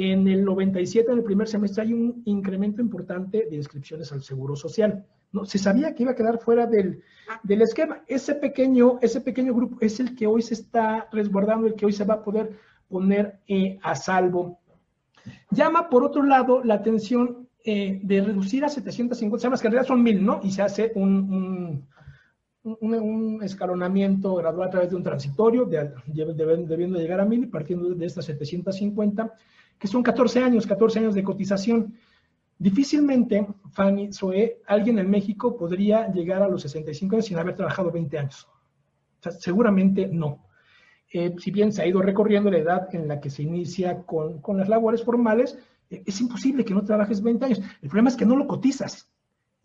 [0.00, 4.54] en el 97, en el primer semestre, hay un incremento importante de inscripciones al Seguro
[4.54, 5.04] Social.
[5.32, 5.44] ¿no?
[5.44, 7.02] Se sabía que iba a quedar fuera del,
[7.42, 8.02] del, esquema.
[8.06, 11.92] Ese pequeño, ese pequeño grupo es el que hoy se está resguardando, el que hoy
[11.92, 12.52] se va a poder
[12.88, 14.60] poner eh, a salvo.
[15.50, 19.72] Llama, por otro lado, la atención eh, de reducir a 750, se llama que en
[19.72, 20.38] realidad son mil, ¿no?
[20.44, 21.88] Y se hace un,
[23.42, 28.24] escalonamiento gradual a través de un transitorio, de, debiendo llegar a mil partiendo de estas
[28.26, 29.32] 750,
[29.78, 31.94] que son 14 años, 14 años de cotización.
[32.58, 37.90] Difícilmente, Fanny Zoe, alguien en México podría llegar a los 65 años sin haber trabajado
[37.90, 38.48] 20 años.
[39.38, 40.44] seguramente no.
[41.10, 44.40] Eh, si bien se ha ido recorriendo la edad en la que se inicia con,
[44.40, 45.58] con las labores formales,
[45.90, 47.60] eh, es imposible que no trabajes 20 años.
[47.80, 49.08] El problema es que no lo cotizas.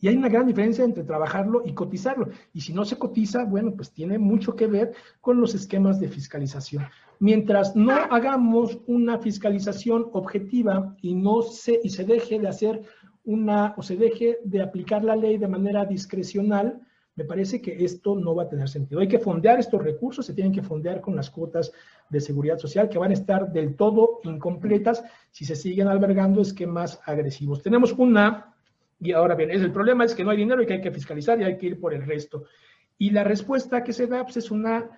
[0.03, 2.27] Y hay una gran diferencia entre trabajarlo y cotizarlo.
[2.53, 6.09] Y si no se cotiza, bueno, pues tiene mucho que ver con los esquemas de
[6.09, 6.83] fiscalización.
[7.19, 12.81] Mientras no hagamos una fiscalización objetiva y no se, y se deje de hacer
[13.23, 16.81] una, o se deje de aplicar la ley de manera discrecional,
[17.15, 18.99] me parece que esto no va a tener sentido.
[18.99, 21.71] Hay que fondear estos recursos, se tienen que fondear con las cuotas
[22.09, 26.99] de seguridad social que van a estar del todo incompletas si se siguen albergando esquemas
[27.05, 27.61] agresivos.
[27.61, 28.52] Tenemos una
[29.03, 31.39] y ahora bien, el problema es que no hay dinero y que hay que fiscalizar
[31.39, 32.45] y hay que ir por el resto.
[32.97, 34.89] Y la respuesta que se da pues, es una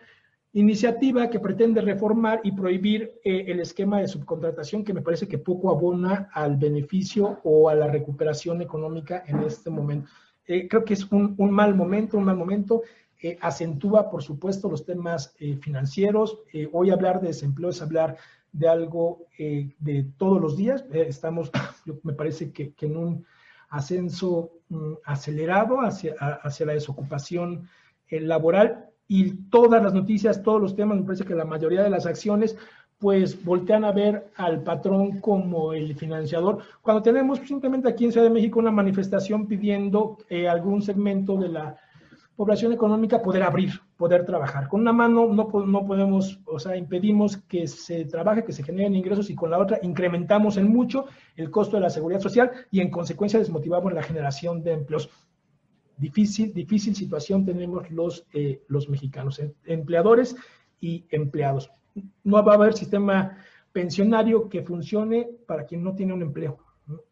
[0.56, 5.38] iniciativa que pretende reformar y prohibir eh, el esquema de subcontratación que me parece que
[5.38, 10.10] poco abona al beneficio o a la recuperación económica en este momento.
[10.48, 12.84] Eh, creo que es un, mal momento, un mal momento.
[13.22, 16.39] Eh, acentúa, por supuesto, los temas financieros.
[16.72, 18.15] hoy hablar de desempleo es hablar
[18.54, 20.86] de algo de todos los días.
[20.94, 21.52] estamos,
[22.04, 23.26] me parece que, en un
[23.76, 27.68] ascenso mm, acelerado hacia, hacia la desocupación
[28.10, 28.86] laboral.
[29.08, 32.58] Y todas las noticias, todos los temas, me parece que la mayoría de las acciones
[32.98, 38.28] pues voltean a ver al patrón como el financiador, cuando tenemos simplemente aquí en Ciudad
[38.28, 41.78] de México una manifestación pidiendo eh, algún segmento de la
[42.36, 44.67] población económica poder abrir, poder trabajar.
[44.67, 48.95] Con una mano no, no podemos, o sea, impedimos que se trabaje, que se generen
[48.95, 51.05] ingresos y con la otra incrementamos en mucho
[51.36, 55.10] el costo de la seguridad social y en consecuencia desmotivamos la generación de empleos.
[55.97, 60.36] Difícil, difícil situación tenemos los, eh, los mexicanos, em, empleadores
[60.81, 61.71] y empleados
[62.23, 63.38] no va a haber sistema
[63.71, 66.60] pensionario que funcione para quien no tiene un empleo.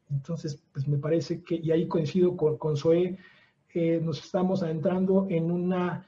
[0.09, 3.17] Entonces, pues me parece que, y ahí coincido con, con Zoe,
[3.73, 6.05] eh, nos estamos adentrando en una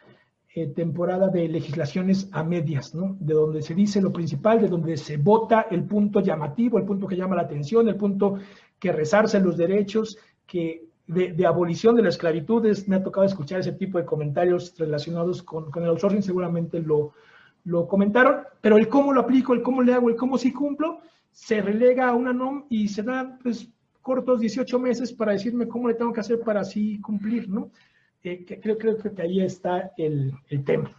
[0.57, 3.17] eh, temporada de legislaciones a medias, ¿no?
[3.19, 7.07] De donde se dice lo principal, de donde se vota el punto llamativo, el punto
[7.07, 8.35] que llama la atención, el punto
[8.79, 12.65] que resarce los derechos, que de, abolición de la esclavitud.
[12.87, 17.11] me ha tocado escuchar ese tipo de comentarios relacionados con, con el outsourcing, seguramente lo,
[17.65, 20.99] lo comentaron, pero el cómo lo aplico, el cómo le hago, el cómo sí cumplo,
[21.33, 23.67] se relega a una NOM y se dan pues,
[24.01, 27.71] cortos 18 meses para decirme cómo le tengo que hacer para así cumplir, ¿no?
[28.25, 30.91] Creo, creo, que ahí está el, el tema.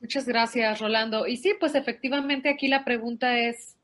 [0.00, 1.26] Muchas gracias, Rolando.
[1.26, 3.76] Y sí, pues efectivamente aquí la pregunta es,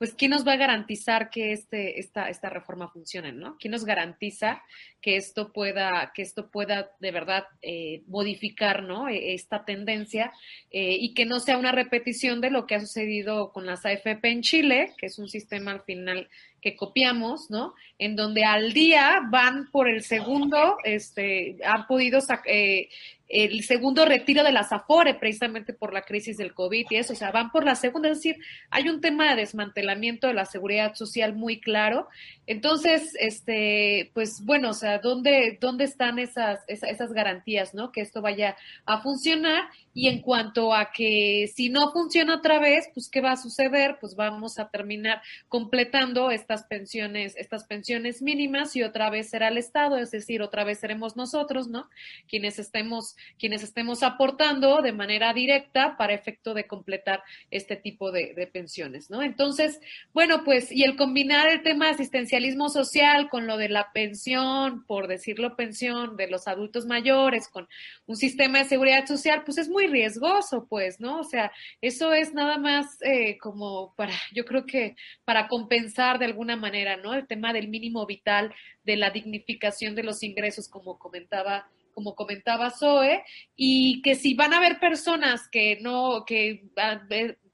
[0.00, 3.58] pues, ¿quién nos va a garantizar que este, esta, esta reforma funcione, ¿no?
[3.58, 4.62] ¿Quién nos garantiza
[5.02, 9.08] que esto pueda, que esto pueda de verdad eh, modificar, ¿no?
[9.08, 10.32] E, esta tendencia
[10.70, 14.24] eh, y que no sea una repetición de lo que ha sucedido con las AFP
[14.30, 17.74] en Chile, que es un sistema al final que copiamos, ¿no?
[17.98, 22.88] En donde al día van por el segundo, este, han podido eh,
[23.30, 27.16] el segundo retiro de las AFORE precisamente por la crisis del COVID y eso, o
[27.16, 28.36] sea, van por la segunda, es decir,
[28.70, 32.08] hay un tema de desmantelamiento de la seguridad social muy claro.
[32.48, 37.92] Entonces, este, pues bueno, o sea, ¿dónde, dónde están esas, esas, garantías, ¿no?
[37.92, 42.88] Que esto vaya a funcionar y en cuanto a que si no funciona otra vez,
[42.92, 43.98] pues ¿qué va a suceder?
[44.00, 49.56] Pues vamos a terminar completando estas pensiones, estas pensiones mínimas y otra vez será el
[49.56, 51.88] Estado, es decir, otra vez seremos nosotros, ¿no?
[52.28, 58.50] Quienes estemos, quienes estemos aportando de manera directa para efecto de completar este tipo de,
[58.52, 59.22] pensiones, ¿no?
[59.22, 59.80] Entonces,
[60.12, 64.84] bueno, pues, y el combinar el tema de asistencialismo social con lo de la pensión,
[64.86, 67.68] por decirlo pensión, de los adultos mayores, con
[68.06, 71.20] un sistema de seguridad social, pues es muy riesgoso, pues, ¿no?
[71.20, 76.24] O sea, eso es nada más eh, como para, yo creo que para compensar de
[76.24, 77.14] alguna manera, ¿no?
[77.14, 82.70] El tema del mínimo vital, de la dignificación de los ingresos, como comentaba como comentaba
[82.70, 83.22] Zoe,
[83.56, 86.62] y que si van a haber personas que no, que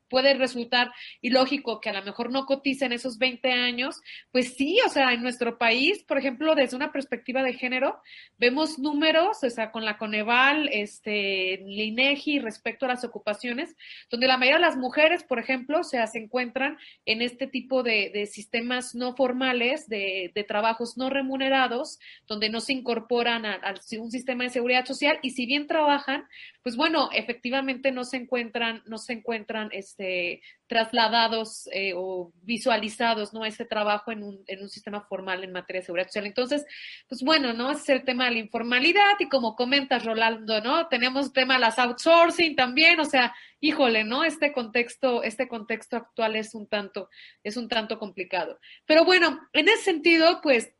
[0.08, 4.00] puede resultar ilógico que a lo mejor no coticen esos 20 años,
[4.32, 8.00] pues sí, o sea, en nuestro país, por ejemplo, desde una perspectiva de género,
[8.38, 13.76] vemos números, o sea, con la Coneval, este, el INEGI respecto a las ocupaciones,
[14.10, 17.82] donde la mayoría de las mujeres, por ejemplo, o sea, se encuentran en este tipo
[17.82, 23.74] de, sistemas no formales, de, de, trabajos no remunerados, donde no se incorporan a, a
[23.98, 26.26] un sistema de seguridad social y si bien trabajan,
[26.62, 33.32] pues bueno, efectivamente no se encuentran, no se encuentran, este, este, trasladados eh, o visualizados,
[33.32, 33.44] ¿no?
[33.44, 36.26] Ese trabajo en un, en un sistema formal en materia de seguridad social.
[36.26, 36.66] Entonces,
[37.08, 37.70] pues bueno, ¿no?
[37.70, 40.88] Ese es el tema de la informalidad y como comentas, Rolando, ¿no?
[40.88, 44.24] Tenemos tema de las outsourcing también, o sea, híjole, ¿no?
[44.24, 47.08] Este contexto, este contexto actual es un tanto,
[47.42, 48.58] es un tanto complicado.
[48.84, 50.72] Pero bueno, en ese sentido, pues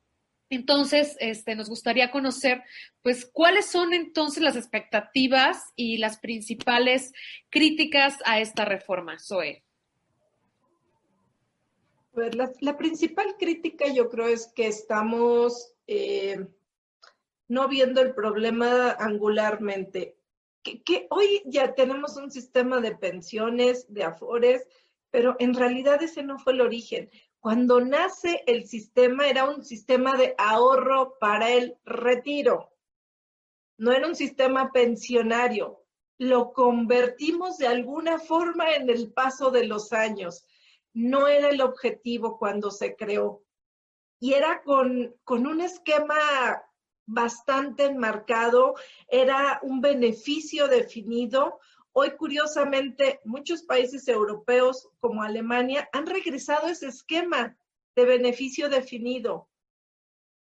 [0.48, 2.62] entonces, este, nos gustaría conocer,
[3.02, 7.12] pues, cuáles son entonces las expectativas y las principales
[7.50, 9.64] críticas a esta reforma, Zoe.
[12.61, 16.46] La, principal crítica yo creo es que estamos eh,
[17.48, 20.16] no viendo el problema angularmente.
[20.62, 24.66] que, hoy ya tenemos un sistema de pensiones, de afores,
[25.11, 27.11] pero en realidad ese no fue el origen.
[27.40, 32.72] Cuando nace el sistema era un sistema de ahorro para el retiro,
[33.79, 35.83] no era un sistema pensionario.
[36.18, 40.46] Lo convertimos de alguna forma en el paso de los años.
[40.94, 43.42] No era el objetivo cuando se creó.
[44.19, 46.17] Y era con, con un esquema
[47.06, 48.75] bastante enmarcado,
[49.08, 51.60] era un beneficio definido,
[51.99, 57.57] Hoy, curiosamente, muchos países europeos como Alemania han regresado a ese esquema
[57.94, 59.49] de beneficio definido.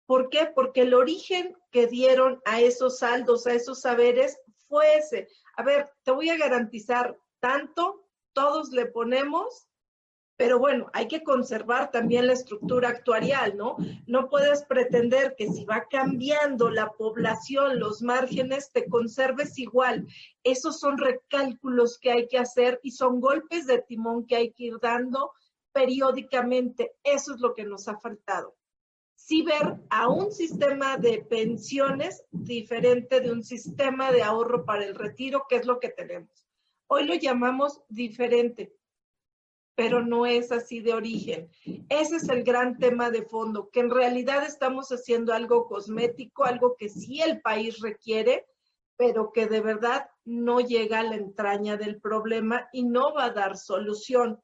[0.08, 0.48] ¿Por qué?
[0.48, 4.36] Porque el origen que dieron a esos saldos, a esos saberes,
[4.68, 5.28] fue ese.
[5.56, 9.68] A ver, te voy a garantizar tanto, todos le ponemos,
[10.36, 13.78] pero bueno, hay que conservar también la estructura actuarial, ¿no?
[14.08, 20.08] No puedes pretender que si va cambiando la población, los márgenes, te conserves igual.
[20.44, 24.66] Esos son recálculos que hay que hacer y son golpes de timón que hay que
[24.66, 25.32] ir dando
[25.72, 26.94] periódicamente.
[27.04, 28.56] Eso es lo que nos ha faltado.
[29.16, 34.96] Sí ver a un sistema de pensiones diferente de un sistema de ahorro para el
[34.96, 36.48] retiro, que es lo que tenemos.
[36.88, 38.74] Hoy lo llamamos diferente,
[39.76, 41.50] pero no es así de origen.
[41.90, 46.76] Ese es el gran tema de fondo, que en realidad estamos haciendo algo cosmético, algo
[46.78, 48.46] que sí el país requiere,
[48.96, 53.32] pero que de verdad no llega a la entraña del problema y no va a
[53.32, 54.40] dar solución.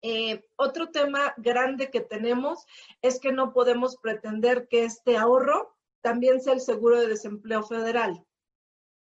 [0.00, 2.64] Eh, otro tema grande que tenemos
[3.02, 8.24] es que no podemos pretender que este ahorro también sea el seguro de desempleo federal.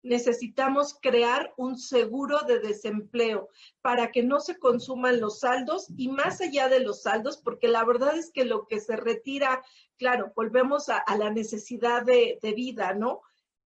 [0.05, 3.49] Necesitamos crear un seguro de desempleo
[3.81, 7.83] para que no se consuman los saldos y más allá de los saldos, porque la
[7.83, 9.63] verdad es que lo que se retira,
[9.97, 13.21] claro, volvemos a, la necesidad de, vida, ¿no?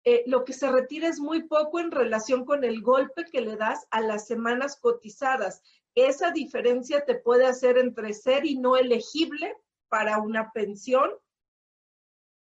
[0.06, 3.56] Eh, lo que se retira es muy poco en relación con el golpe que le
[3.56, 5.62] das a las semanas cotizadas
[5.96, 9.56] esa diferencia te puede hacer entre ser y no elegible
[9.90, 11.12] para una pensión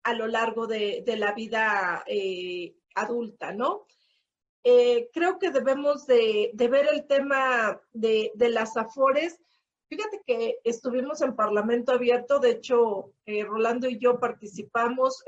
[0.05, 3.87] a lo largo de, la vida eh, adulta, ¿no?
[4.63, 9.39] Eh, creo que debemos de, ver el tema de, las afores.
[9.89, 15.23] Fíjate que estuvimos en Parlamento Abierto, de hecho, eh, Rolando y yo participamos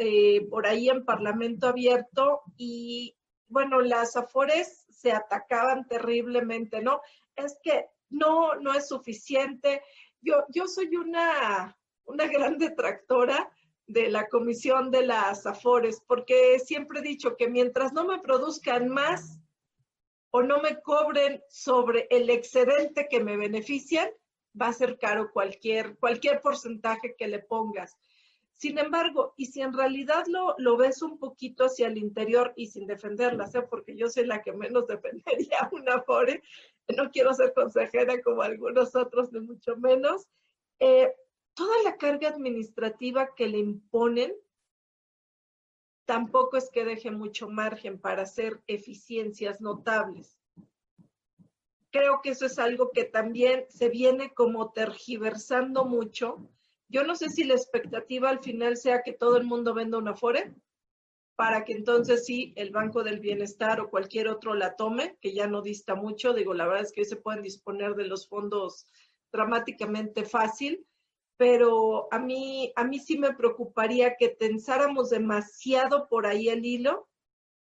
[0.50, 3.14] por ahí en Parlamento Abierto y,
[3.48, 7.00] bueno, las afores se atacaban terriblemente, ¿no?
[7.36, 9.82] Es que no, no es suficiente.
[10.20, 13.50] Yo, yo soy una, una gran detractora
[13.86, 18.88] de la Comisión de las Afores, porque siempre he dicho que mientras no me produzcan
[18.88, 19.40] más
[20.30, 24.08] o no me cobren sobre el excedente que me benefician,
[24.60, 27.96] va a ser caro cualquier, cualquier porcentaje que le pongas.
[28.54, 32.68] Sin embargo, y si en realidad lo, lo ves un poquito hacia el interior y
[32.68, 33.62] sin defenderla, ¿eh?
[33.68, 36.42] porque yo soy la que menos defendería una Afore,
[36.96, 40.26] no quiero ser consejera como algunos otros, ni mucho menos.
[40.78, 41.12] Eh,
[41.56, 44.32] toda la carga administrativa que le imponen
[46.04, 50.38] tampoco es que deje mucho margen para hacer eficiencias notables.
[51.90, 56.46] Creo que eso es algo que también se viene como tergiversando mucho.
[56.88, 60.14] Yo no sé si la expectativa al final sea que todo el mundo venda una
[60.14, 60.54] FORE,
[61.36, 65.46] para que entonces sí el Banco del Bienestar o cualquier otro la tome, que ya
[65.46, 66.34] no dista mucho.
[66.34, 68.86] Digo, la verdad es que hoy se pueden disponer de los fondos
[69.32, 70.86] dramáticamente fácil,
[71.36, 77.08] pero a mí, a mí sí me preocuparía que tensáramos demasiado por ahí el hilo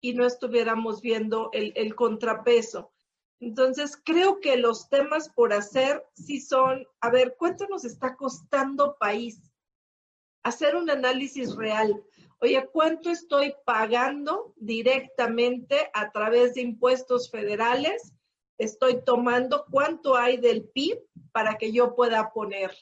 [0.00, 2.92] y no estuviéramos viendo el, el contrapeso.
[3.40, 8.96] Entonces, creo que los temas por hacer sí son, a ver, ¿cuánto nos está costando
[8.98, 9.52] país?
[10.44, 12.04] Hacer un análisis real
[12.42, 18.14] Oye, ¿cuánto estoy pagando directamente a través de impuestos federales?
[18.58, 20.98] Estoy tomando cuánto hay del PIB
[21.30, 22.72] para que yo pueda poner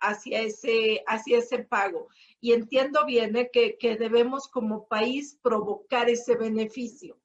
[0.00, 2.08] hacia ese, hacia ese pago.
[2.40, 3.50] Y entiendo bien ¿eh?
[3.52, 7.18] que, que debemos como país provocar ese beneficio.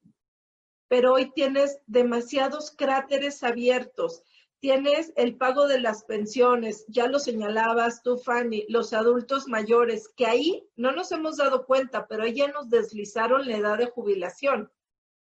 [0.88, 4.23] Pero hoy tienes demasiados cráteres abiertos
[4.65, 10.26] Tienes el pago de las pensiones, ya lo señalabas tú, Fanny, los adultos mayores, que
[10.26, 14.71] ahí no nos hemos dado cuenta, pero ahí ya nos deslizaron la edad de jubilación,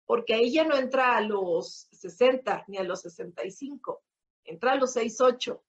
[0.06, 4.04] porque ahí ya no entra a los 60 ni a los 65,
[4.44, 5.64] entra a los 68.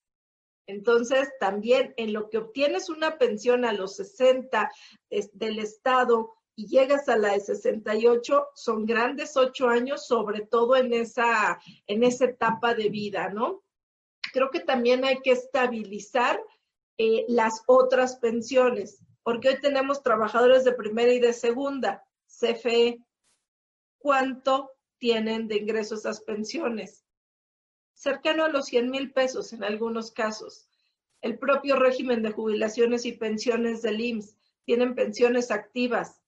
[0.70, 4.70] Entonces, también en lo que obtienes una pensión a los 60
[5.34, 10.92] del Estado, y llegas a la de 68, son grandes ocho años, sobre todo en
[10.92, 13.62] esa, en esa etapa de vida, ¿no?
[14.34, 16.38] Creo que también hay que estabilizar
[16.98, 23.02] eh, las otras pensiones, porque hoy tenemos trabajadores de primera y de segunda, CFE.
[23.98, 27.06] ¿Cuánto tienen de ingreso esas pensiones?
[28.00, 30.66] Cercano a los 100 mil pesos en algunos casos.
[31.20, 36.20] El propio régimen de jubilaciones y pensiones del IMSS tienen pensiones activas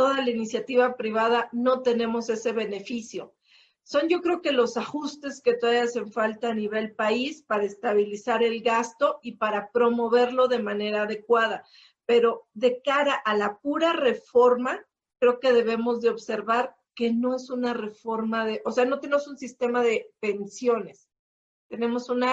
[0.00, 3.34] toda la iniciativa privada no tenemos ese beneficio.
[3.82, 8.42] Son yo creo que los ajustes que todavía hacen falta a nivel país para estabilizar
[8.42, 11.66] el gasto y para promoverlo de manera adecuada.
[12.06, 14.80] Pero de cara a la pura reforma,
[15.18, 19.26] creo que debemos de observar que no es una reforma de, o sea, no tenemos
[19.26, 21.08] un sistema de pensiones.
[21.70, 22.26] Tenemos un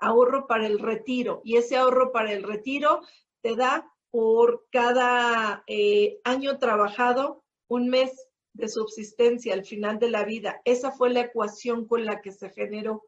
[0.00, 3.02] ahorro para el retiro y ese ahorro para el retiro
[3.42, 10.24] te da por cada eh, año trabajado, un mes de subsistencia al final de la
[10.24, 10.60] vida.
[10.64, 13.04] Esa fue la ecuación con la que se generó.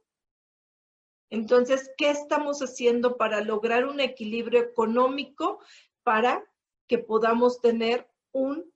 [1.28, 5.58] Entonces, ¿qué estamos haciendo para lograr un equilibrio económico
[6.04, 6.44] para
[6.86, 8.72] que podamos tener un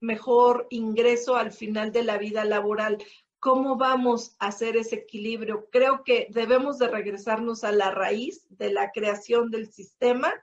[0.00, 2.98] mejor ingreso al final de la vida laboral?
[3.40, 5.68] ¿Cómo vamos a hacer ese equilibrio?
[5.70, 10.34] Creo que debemos de regresarnos a la raíz de la creación del sistema,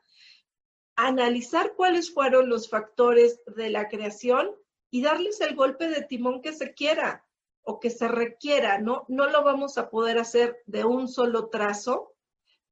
[0.95, 4.51] analizar cuáles fueron los factores de la creación
[4.89, 7.25] y darles el golpe de timón que se quiera
[7.63, 9.03] o que se requiera, ¿no?
[9.09, 12.14] No lo vamos a poder hacer de un solo trazo,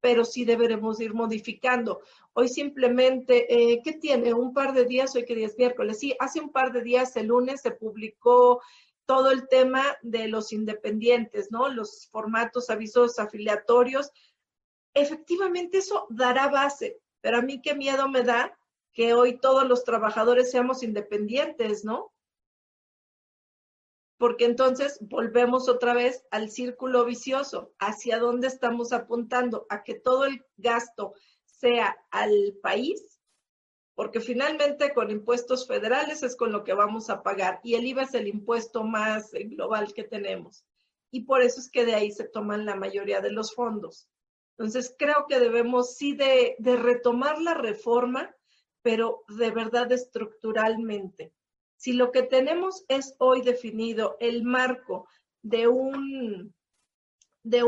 [0.03, 2.01] pero sí deberemos ir modificando.
[2.33, 4.33] Hoy simplemente, eh, ¿qué tiene?
[4.33, 7.15] Un par de días, hoy que día es miércoles, sí, hace un par de días,
[7.15, 8.61] el lunes, se publicó
[9.05, 11.69] todo el tema de los independientes, ¿no?
[11.69, 14.11] Los formatos, avisos afiliatorios.
[14.93, 18.57] Efectivamente, eso dará base, pero a mí qué miedo me da
[18.91, 22.12] que hoy todos los trabajadores seamos independientes, ¿no?
[24.23, 27.73] Porque entonces volvemos otra vez al círculo vicioso.
[27.77, 29.65] ¿Hacia dónde estamos apuntando?
[29.67, 31.13] A que todo el gasto
[31.43, 33.19] sea al país,
[33.95, 38.03] porque finalmente con impuestos federales es con lo que vamos a pagar y el IVA
[38.03, 40.63] es el impuesto más eh, global que tenemos.
[41.11, 44.07] Y por eso es que de ahí se toman la mayoría de los fondos.
[44.51, 48.33] Entonces creo que debemos sí de, de retomar la reforma,
[48.81, 51.33] pero de verdad estructuralmente
[51.77, 55.07] si lo que tenemos es hoy definido el marco
[55.41, 56.53] de un
[57.43, 57.61] de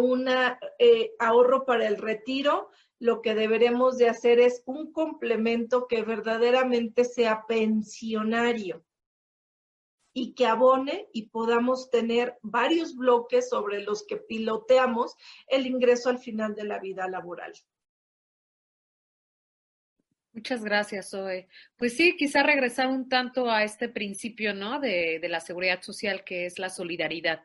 [0.80, 7.04] eh, ahorro para el retiro, lo que deberemos de hacer es un complemento que verdaderamente
[7.04, 8.86] sea pensionario
[10.14, 15.14] y que abone y podamos tener varios bloques sobre los que piloteamos
[15.48, 17.54] el ingreso al final de la vida laboral.
[20.36, 21.48] Muchas gracias, Zoe.
[21.78, 24.82] Pues sí, quizá regresar un tanto a este principio, ¿no?
[24.82, 27.42] De, de la seguridad social, que es la solidaridad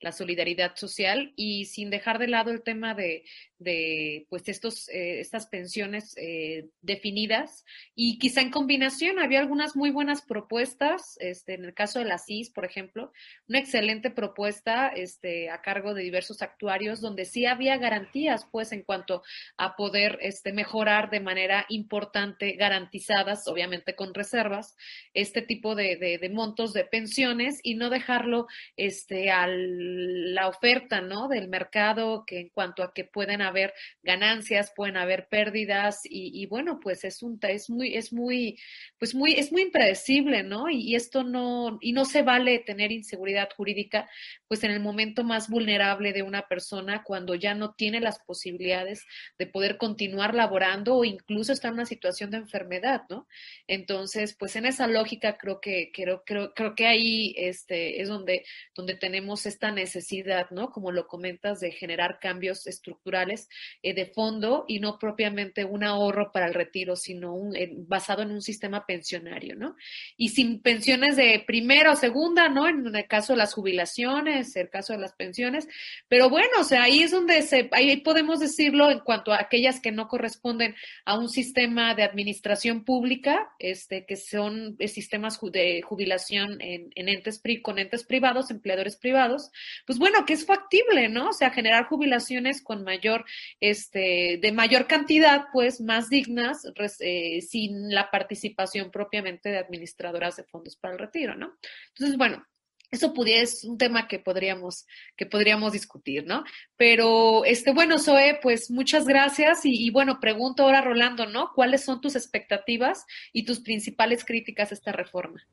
[0.00, 3.24] la solidaridad social y sin dejar de lado el tema de,
[3.58, 7.64] de pues estos, eh, estas pensiones eh, definidas.
[7.94, 12.18] Y quizá en combinación había algunas muy buenas propuestas, este, en el caso de la
[12.18, 13.12] CIS, por ejemplo,
[13.48, 18.82] una excelente propuesta este, a cargo de diversos actuarios donde sí había garantías pues en
[18.82, 19.22] cuanto
[19.56, 24.76] a poder este, mejorar de manera importante, garantizadas, obviamente con reservas,
[25.14, 28.46] este tipo de, de, de montos de pensiones y no dejarlo
[28.76, 29.87] este, al,
[30.34, 31.28] la oferta ¿no?
[31.28, 36.80] del mercado que en cuanto a que pueden haber ganancias, pueden haber pérdidas y, bueno,
[36.80, 38.58] pues es un es muy es muy
[38.98, 40.68] pues muy es muy impredecible, ¿no?
[40.70, 44.08] Y, esto no y no se vale tener inseguridad jurídica
[44.48, 49.04] pues en el momento más vulnerable de una persona cuando ya no tiene las posibilidades
[49.38, 53.28] de poder continuar laborando o incluso está en una situación de enfermedad, ¿no?
[53.66, 58.44] Entonces, pues en esa lógica creo que creo creo creo que ahí este es donde
[58.74, 60.70] donde tenemos esta necesidad, ¿no?
[60.70, 63.48] Como lo comentas de generar cambios estructurales
[63.82, 68.22] eh, de fondo y no propiamente un ahorro para el retiro, sino un, eh, basado
[68.22, 69.76] en un sistema pensionario, ¿no?
[70.16, 72.68] Y sin pensiones de primera o segunda, ¿no?
[72.68, 75.68] En el caso de las jubilaciones, el caso de las pensiones,
[76.08, 79.80] pero bueno, o sea, ahí es donde se, ahí podemos decirlo en cuanto a aquellas
[79.80, 80.74] que no corresponden
[81.04, 87.08] a un sistema de administración pública, este, que son eh, sistemas de jubilación en, en
[87.08, 89.50] entes, con entes privados, empleadores privados,
[89.86, 91.30] pues bueno, que es factible, ¿no?
[91.30, 93.24] O sea, generar jubilaciones con mayor
[93.60, 96.62] este, de mayor cantidad, pues más dignas,
[97.00, 101.56] eh, sin la participación propiamente de administradoras de fondos para el retiro, ¿no?
[101.88, 102.44] Entonces, bueno,
[102.90, 106.44] eso pudiera, es un tema que podríamos, que podríamos discutir, ¿no?
[106.76, 111.52] Pero, este, bueno, Zoe, pues muchas gracias y, y, bueno, pregunto ahora, Rolando, ¿no?
[111.54, 115.46] ¿Cuáles son tus expectativas y tus principales críticas a esta reforma?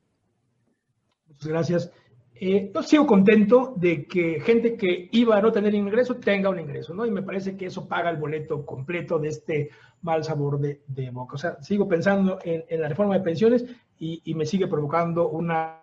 [1.27, 1.91] Muchas gracias.
[2.37, 6.59] Eh, yo sigo contento de que gente que iba a no tener ingreso tenga un
[6.59, 7.05] ingreso, ¿no?
[7.05, 9.69] Y me parece que eso paga el boleto completo de este
[10.01, 11.35] mal sabor de, boca.
[11.35, 13.65] O sea, sigo pensando en, la reforma de pensiones
[13.97, 15.81] y, me sigue provocando una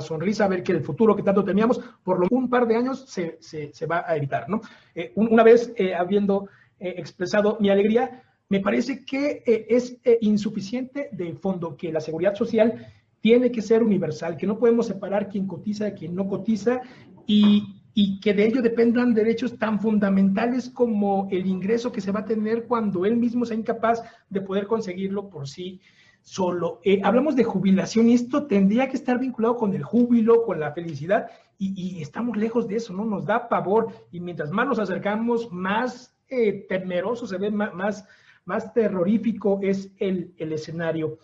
[0.00, 3.86] sonrisa ver que el futuro que tanto temíamos, por lo un par de años se,
[3.86, 4.60] va a evitar, ¿no?
[4.94, 6.48] Eh, una vez eh, habiendo
[6.78, 12.86] expresado mi alegría, me parece que es insuficiente de fondo que la seguridad social
[13.20, 16.80] tiene que ser universal, que no podemos separar quién cotiza de quien no cotiza
[17.26, 17.74] y,
[18.22, 22.64] que de ello dependan derechos tan fundamentales como el ingreso que se va a tener
[22.68, 25.80] cuando él mismo sea incapaz de poder conseguirlo por sí
[26.22, 26.80] solo.
[26.84, 30.70] Eh, hablamos de jubilación y esto tendría que estar vinculado con el júbilo, con la
[30.70, 31.26] felicidad
[31.58, 33.04] y, estamos lejos de eso, ¿no?
[33.04, 38.06] Nos da pavor y mientras más nos acercamos, más eh, temeroso se ve, más,
[38.44, 41.18] más terrorífico es el, el escenario.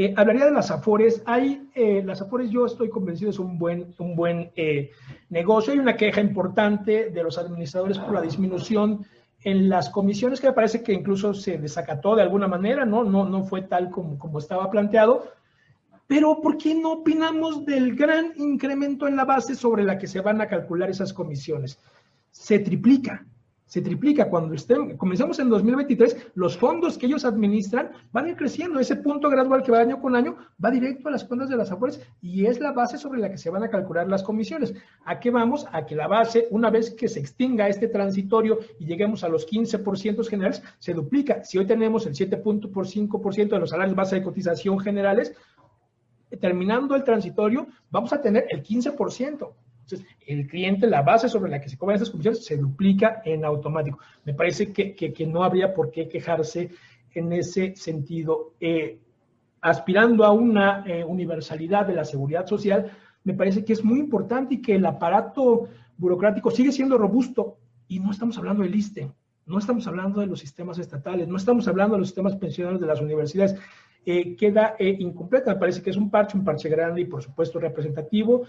[0.00, 1.24] Eh, hablaría de las Afores.
[1.26, 4.92] Hay, eh, las Afores, yo estoy convencido, es un buen, un buen eh,
[5.28, 5.72] negocio.
[5.72, 9.04] Hay una queja importante de los administradores por la disminución
[9.42, 13.02] en las comisiones, que me parece que incluso se desacató de alguna manera, ¿no?
[13.02, 15.32] No, no fue tal como, como estaba planteado.
[16.06, 20.20] Pero, ¿por qué no opinamos del gran incremento en la base sobre la que se
[20.20, 21.76] van a calcular esas comisiones?
[22.30, 23.26] Se triplica
[23.68, 24.28] se triplica.
[24.28, 28.80] Cuando estén, comenzamos en 2023, los fondos que ellos administran van a ir creciendo.
[28.80, 31.70] Ese punto gradual que va año con año va directo a las cuentas de las
[31.70, 34.74] Afores y es la base sobre la que se van a calcular las comisiones.
[35.04, 35.66] ¿A qué vamos?
[35.70, 39.46] A que la base, una vez que se extinga este transitorio y lleguemos a los
[39.46, 41.44] 15% generales, se duplica.
[41.44, 45.34] Si hoy tenemos el 7.5% de los salarios base de cotización generales,
[46.40, 49.52] terminando el transitorio, vamos a tener el 15%.
[49.90, 53.42] Entonces, el cliente, la base sobre la que se cobran esas comisiones, se duplica en
[53.42, 53.98] automático.
[54.24, 56.70] Me parece que, que, no habría por qué quejarse
[57.14, 58.52] en ese sentido.
[58.60, 58.98] Eh,
[59.62, 62.90] aspirando a una eh, universalidad de la seguridad social,
[63.24, 67.56] me parece que es muy importante y que el aparato burocrático sigue siendo robusto.
[67.88, 69.10] Y no estamos hablando del ISTE,
[69.46, 72.86] no estamos hablando de los sistemas estatales, no estamos hablando de los sistemas pensionales de
[72.86, 73.58] las universidades.
[74.04, 75.54] Eh, queda incompleta.
[75.54, 78.44] Me parece que es un parche, un parche grande y por supuesto representativo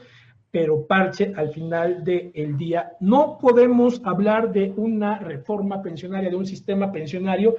[0.52, 2.94] pero parche al final del día.
[3.00, 7.56] No podemos hablar de una reforma pensionaria, de un sistema pensionario,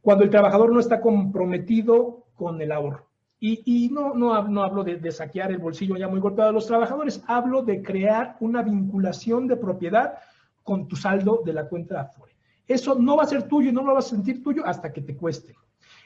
[0.00, 3.06] cuando el trabajador no está comprometido con el ahorro.
[3.38, 7.22] Y, no, no, no, hablo de, saquear el bolsillo ya muy golpeado de los trabajadores,
[7.26, 10.14] hablo de crear una vinculación de propiedad
[10.62, 12.35] con tu saldo de la cuenta de Afore.
[12.66, 15.00] Eso no va a ser tuyo y no lo vas a sentir tuyo hasta que
[15.00, 15.54] te cueste.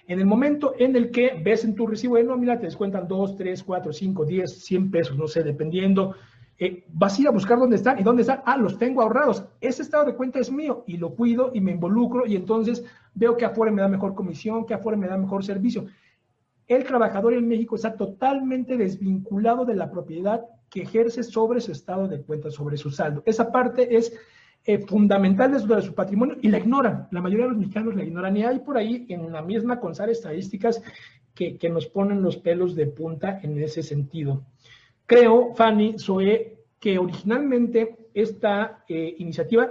[0.06, 3.36] En el momento en el que ves en tu recibo de nómina, te descuentan 2,
[3.36, 6.14] 3, 4, 5, 10, 100 pesos, no sé, dependiendo.
[6.58, 8.42] Eh, vas a ir a buscar dónde están y dónde están.
[8.44, 9.44] Ah, los tengo ahorrados.
[9.60, 12.84] Ese estado de cuenta es mío y lo cuido y me involucro y entonces
[13.14, 15.86] veo que afuera me da mejor comisión, que afuera me da mejor servicio.
[16.66, 22.08] El trabajador en México está totalmente desvinculado de la propiedad que ejerce sobre su estado
[22.08, 23.22] de cuenta, sobre su saldo.
[23.26, 24.12] Esa parte es
[24.64, 27.08] eh, fundamentales de su patrimonio y la ignoran.
[27.10, 28.36] La mayoría de los mexicanos la ignoran.
[28.36, 30.82] Y hay por ahí en la misma CONSAR estadísticas
[31.34, 34.42] que, que nos ponen los pelos de punta en ese sentido.
[35.06, 39.68] Creo, Fanny, Zoe, que originalmente esta eh, iniciativa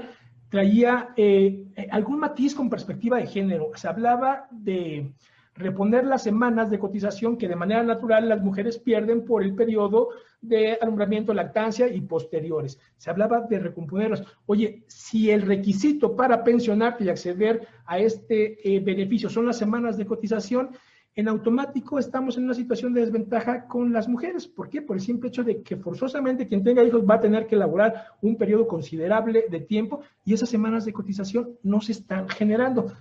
[0.49, 3.71] traía eh, algún matiz con perspectiva de género.
[3.75, 5.13] Se hablaba de
[5.59, 10.09] reponer las semanas de cotización que de manera natural las mujeres pierden por el periodo
[10.41, 12.79] de alumbramiento, lactancia y posteriores.
[12.95, 14.23] Se hablaba de recomponerlas.
[14.45, 19.97] Oye, si el requisito para pensionarte y acceder a este eh, beneficio son las semanas
[19.97, 20.69] de cotización,
[21.13, 24.47] en automático estamos en una situación de desventaja con las mujeres.
[24.47, 24.81] ¿Por qué?
[24.81, 28.05] Por el simple hecho de que forzosamente quien tenga hijos va a tener que elaborar
[28.21, 32.93] un periodo considerable de tiempo y esas semanas de cotización no se están generando.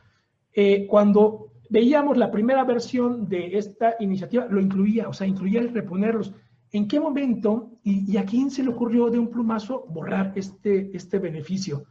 [0.53, 5.73] Eh, cuando veíamos la primera versión de esta iniciativa, lo incluía, o sea, incluía el
[5.73, 6.33] reponerlos.
[6.71, 11.19] ¿En qué momento y, a quién se le ocurrió de un plumazo borrar este, este
[11.19, 11.85] beneficio?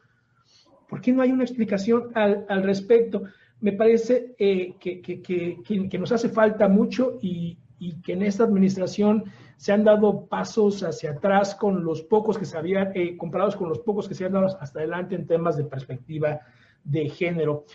[0.87, 3.23] ¿Por qué no hay una explicación al, al respecto?
[3.59, 5.21] Me parece eh, que, que,
[5.63, 9.25] que, nos hace falta mucho y, y, que en esta administración
[9.57, 13.69] se han dado pasos hacia atrás con los pocos que se habían, eh, comparados con
[13.69, 16.39] los pocos que se han dado hasta adelante en temas de perspectiva
[16.83, 17.65] de género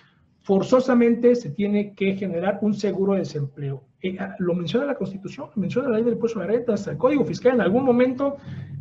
[0.43, 3.85] forzosamente se tiene que generar un seguro de desempleo.
[4.03, 7.25] Eh, ah, lo menciona la Constitución, menciona la ley del impuesto de rentas, el Código
[7.25, 7.55] Fiscal.
[7.55, 8.37] En algún momento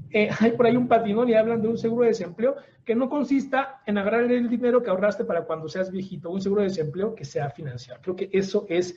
[0.09, 3.09] eh, hay por ahí un patinón y hablan de un seguro de desempleo que no
[3.09, 7.14] consista en agarrar el dinero que ahorraste para cuando seas viejito, un seguro de desempleo
[7.14, 8.01] que sea financiado.
[8.01, 8.95] Creo que eso es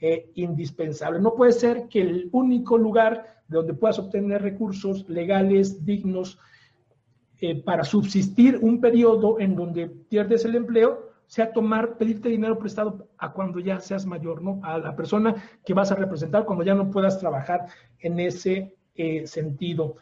[0.00, 1.20] eh, indispensable.
[1.20, 6.38] No puede ser que el único lugar de donde puedas obtener recursos legales, dignos,
[7.66, 13.32] para subsistir un periodo en donde pierdes el empleo, sea tomar, pedirte dinero prestado a
[13.32, 14.60] cuando ya seas mayor, ¿no?
[14.62, 17.66] A la persona que vas a representar cuando ya no puedas trabajar
[17.98, 19.96] en ese eh, sentido.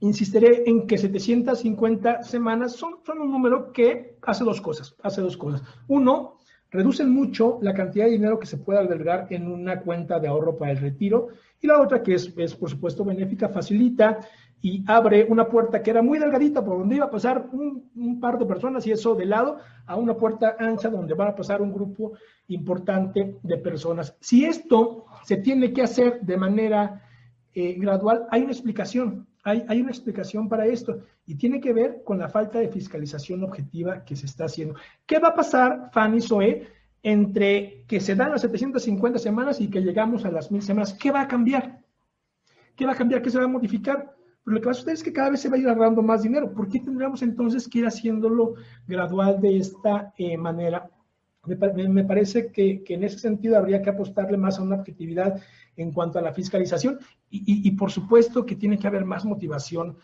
[0.00, 5.36] Insistiré en que 750 semanas son, son un número que hace dos cosas, hace dos
[5.36, 5.62] cosas.
[5.88, 6.38] Uno,
[6.70, 10.56] reducen mucho la cantidad de dinero que se puede albergar en una cuenta de ahorro
[10.56, 11.28] para el retiro.
[11.60, 14.18] Y la otra, que es, es por supuesto benéfica, facilita
[14.64, 18.38] y abre una puerta que era muy delgadita por donde iba a pasar un, par
[18.38, 21.70] de personas y eso de lado a una puerta ancha donde va a pasar un
[21.70, 22.12] grupo
[22.48, 24.16] importante de personas.
[24.20, 27.02] Si esto se tiene que hacer de manera
[27.52, 32.02] eh, gradual, hay una explicación, hay, hay, una explicación para esto y tiene que ver
[32.02, 34.76] con la falta de fiscalización objetiva que se está haciendo.
[35.04, 36.66] ¿Qué va a pasar, Fanny Zoe,
[37.02, 40.94] entre que se dan las 750 semanas y que llegamos a las 1000 semanas?
[40.94, 41.80] ¿Qué va a cambiar?
[42.74, 43.20] ¿Qué va a cambiar?
[43.20, 44.14] ¿Qué se va a modificar?
[44.44, 46.02] Pero lo que va a suceder es que cada vez se va a ir ahorrando
[46.02, 46.52] más dinero.
[46.52, 48.54] ¿Por qué tendríamos entonces que ir haciéndolo
[48.86, 50.90] gradual de esta eh, manera?
[51.46, 55.40] Me, parece que, en ese sentido habría que apostarle más a una objetividad
[55.76, 59.98] en cuanto a la fiscalización y, por supuesto que tiene que haber más motivación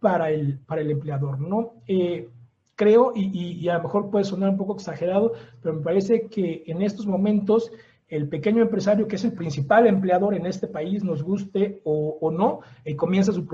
[0.00, 1.82] para el, para el empleador, ¿no?
[1.86, 2.30] Eh,
[2.76, 6.80] creo, y, a lo mejor puede sonar un poco exagerado, pero me parece que en
[6.80, 7.70] estos momentos
[8.08, 12.60] el pequeño empresario, que es el principal empleador en este país, nos guste o, no,
[12.84, 13.46] eh, comienza su,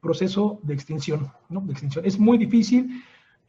[0.00, 1.64] proceso de extinción, ¿no?
[1.68, 2.04] Extinción.
[2.04, 3.02] Es muy difícil,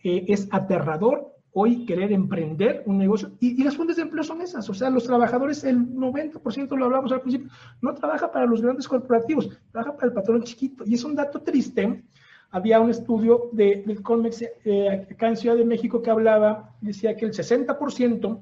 [0.04, 4.70] eh, es aterrador hoy querer emprender un negocio y, las fuentes de empleo son esas,
[4.70, 7.50] o sea, los trabajadores, el 90% lo hablamos al principio,
[7.82, 11.42] no trabaja para los grandes corporativos, trabaja para el patrón chiquito y es un dato
[11.42, 12.04] triste.
[12.52, 17.16] Había un estudio de, del CONMEX eh, acá en Ciudad de México que hablaba, decía
[17.16, 18.40] que el 60%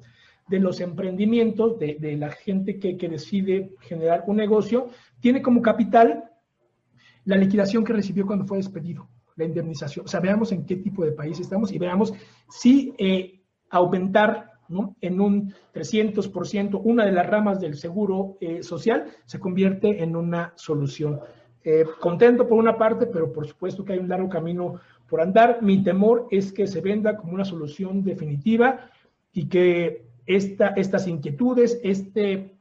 [0.48, 4.88] de los emprendimientos, de, de la gente que, que decide generar un negocio,
[5.20, 6.26] tiene como capital
[7.26, 10.06] la liquidación que recibió cuando fue despedido, la indemnización.
[10.06, 12.14] O sea, veamos en qué tipo de país estamos y veamos
[12.50, 14.96] si eh, aumentar ¿no?
[15.02, 20.54] en un 300% una de las ramas del seguro eh, social se convierte en una
[20.56, 21.20] solución.
[21.64, 24.80] Eh, contento por una parte, pero por supuesto que hay un largo camino
[25.10, 25.64] por andar.
[25.64, 28.92] Mi temor es que se venda como una solución definitiva
[29.34, 32.56] y que esta, estas inquietudes, este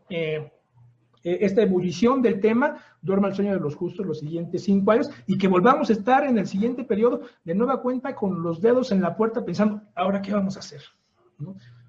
[1.24, 5.10] eh, esta ebullición del tema duerma el sueño de los justos los siguientes cinco años
[5.26, 8.92] y que volvamos a estar en el siguiente periodo de nueva cuenta con los dedos
[8.92, 10.82] en la puerta pensando, ahora qué vamos a hacer.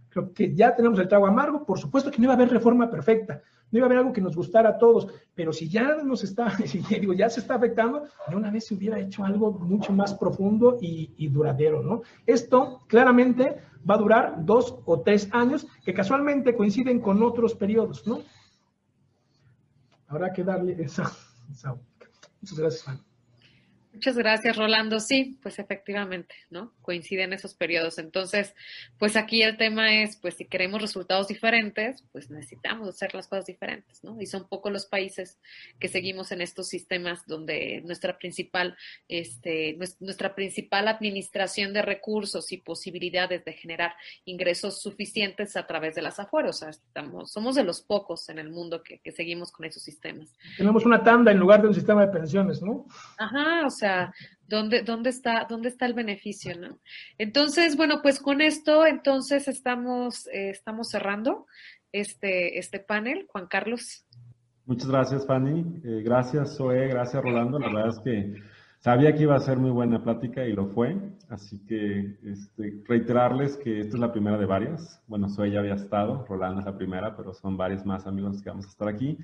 [0.09, 2.89] Creo que ya tenemos el trago amargo, por supuesto que no iba a haber reforma
[2.89, 6.23] perfecta, no iba a haber algo que nos gustara a todos, pero si ya nos
[6.23, 6.55] está,
[7.01, 10.77] digo, ya se está afectando, de una vez se hubiera hecho algo mucho más profundo
[10.79, 12.03] y duradero, ¿no?
[12.25, 13.57] Esto claramente
[13.89, 18.21] va a durar dos o tres años que casualmente coinciden con otros periodos, ¿no?
[20.07, 21.11] habrá que darle esa,
[21.51, 21.75] esa.
[22.41, 23.04] Muchas gracias, Juan.
[23.95, 24.99] Muchas gracias, Rolando.
[24.99, 26.73] Sí, pues efectivamente, ¿no?
[26.81, 27.97] Coinciden esos periodos.
[27.97, 28.53] Entonces,
[28.99, 33.45] pues aquí el tema es, pues si queremos resultados diferentes, pues necesitamos hacer las cosas
[33.45, 34.19] diferentes, ¿no?
[34.19, 35.39] Y son pocos los países
[35.79, 38.75] que seguimos en estos sistemas donde nuestra principal,
[39.07, 46.01] este, nuestra principal administración de recursos y posibilidades de generar ingresos suficientes a través de
[46.01, 46.57] las afueras.
[46.57, 49.83] O sea, estamos, somos de los pocos en el mundo que, que seguimos con esos
[49.83, 50.35] sistemas.
[50.57, 52.85] Tenemos una tanda en lugar de un sistema de pensiones, ¿no?
[53.17, 54.13] Ajá, o sea, sea,
[54.47, 56.59] ¿dónde, dónde, está, dónde está el beneficio?
[56.59, 56.79] ¿no?
[57.17, 61.45] Entonces, bueno, pues con esto, entonces estamos, eh, estamos cerrando
[61.91, 63.25] este, este panel.
[63.29, 64.05] Juan Carlos.
[64.65, 65.81] Muchas gracias, Fanny.
[65.83, 66.87] Eh, gracias, Zoe.
[66.87, 67.59] Gracias, Rolando.
[67.59, 68.41] La verdad es que
[68.79, 70.97] sabía que iba a ser muy buena plática y lo fue.
[71.29, 75.01] Así que este, reiterarles que esta es la primera de varias.
[75.07, 78.49] Bueno, Zoe ya había estado, Rolando es la primera, pero son varios más amigos que
[78.49, 79.19] vamos a estar aquí.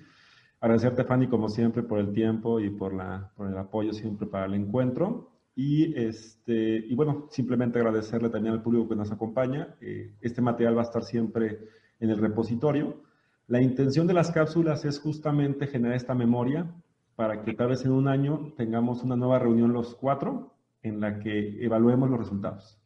[0.62, 4.46] Agradecerte, Fanny, como siempre, por el tiempo y por, la, por el apoyo siempre para
[4.46, 5.32] el encuentro.
[5.56, 9.76] Y, este, y bueno, simplemente agradecerle también al público que nos acompaña.
[9.82, 11.58] Eh, este material va a estar siempre
[12.00, 13.02] en el repositorio.
[13.48, 16.72] La intención de las cápsulas es justamente generar esta memoria
[17.16, 20.54] para que tal vez en un año tengamos una nueva reunión los cuatro
[20.84, 22.80] en la que evaluemos los resultados.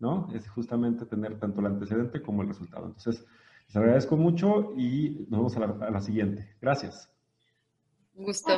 [0.00, 0.26] ¿no?
[0.34, 2.86] Es justamente tener tanto el antecedente como el resultado.
[2.86, 3.24] Entonces,
[3.68, 6.56] les agradezco mucho y nos vemos a la, a la siguiente.
[6.60, 7.08] Gracias.
[8.14, 8.52] Gusto.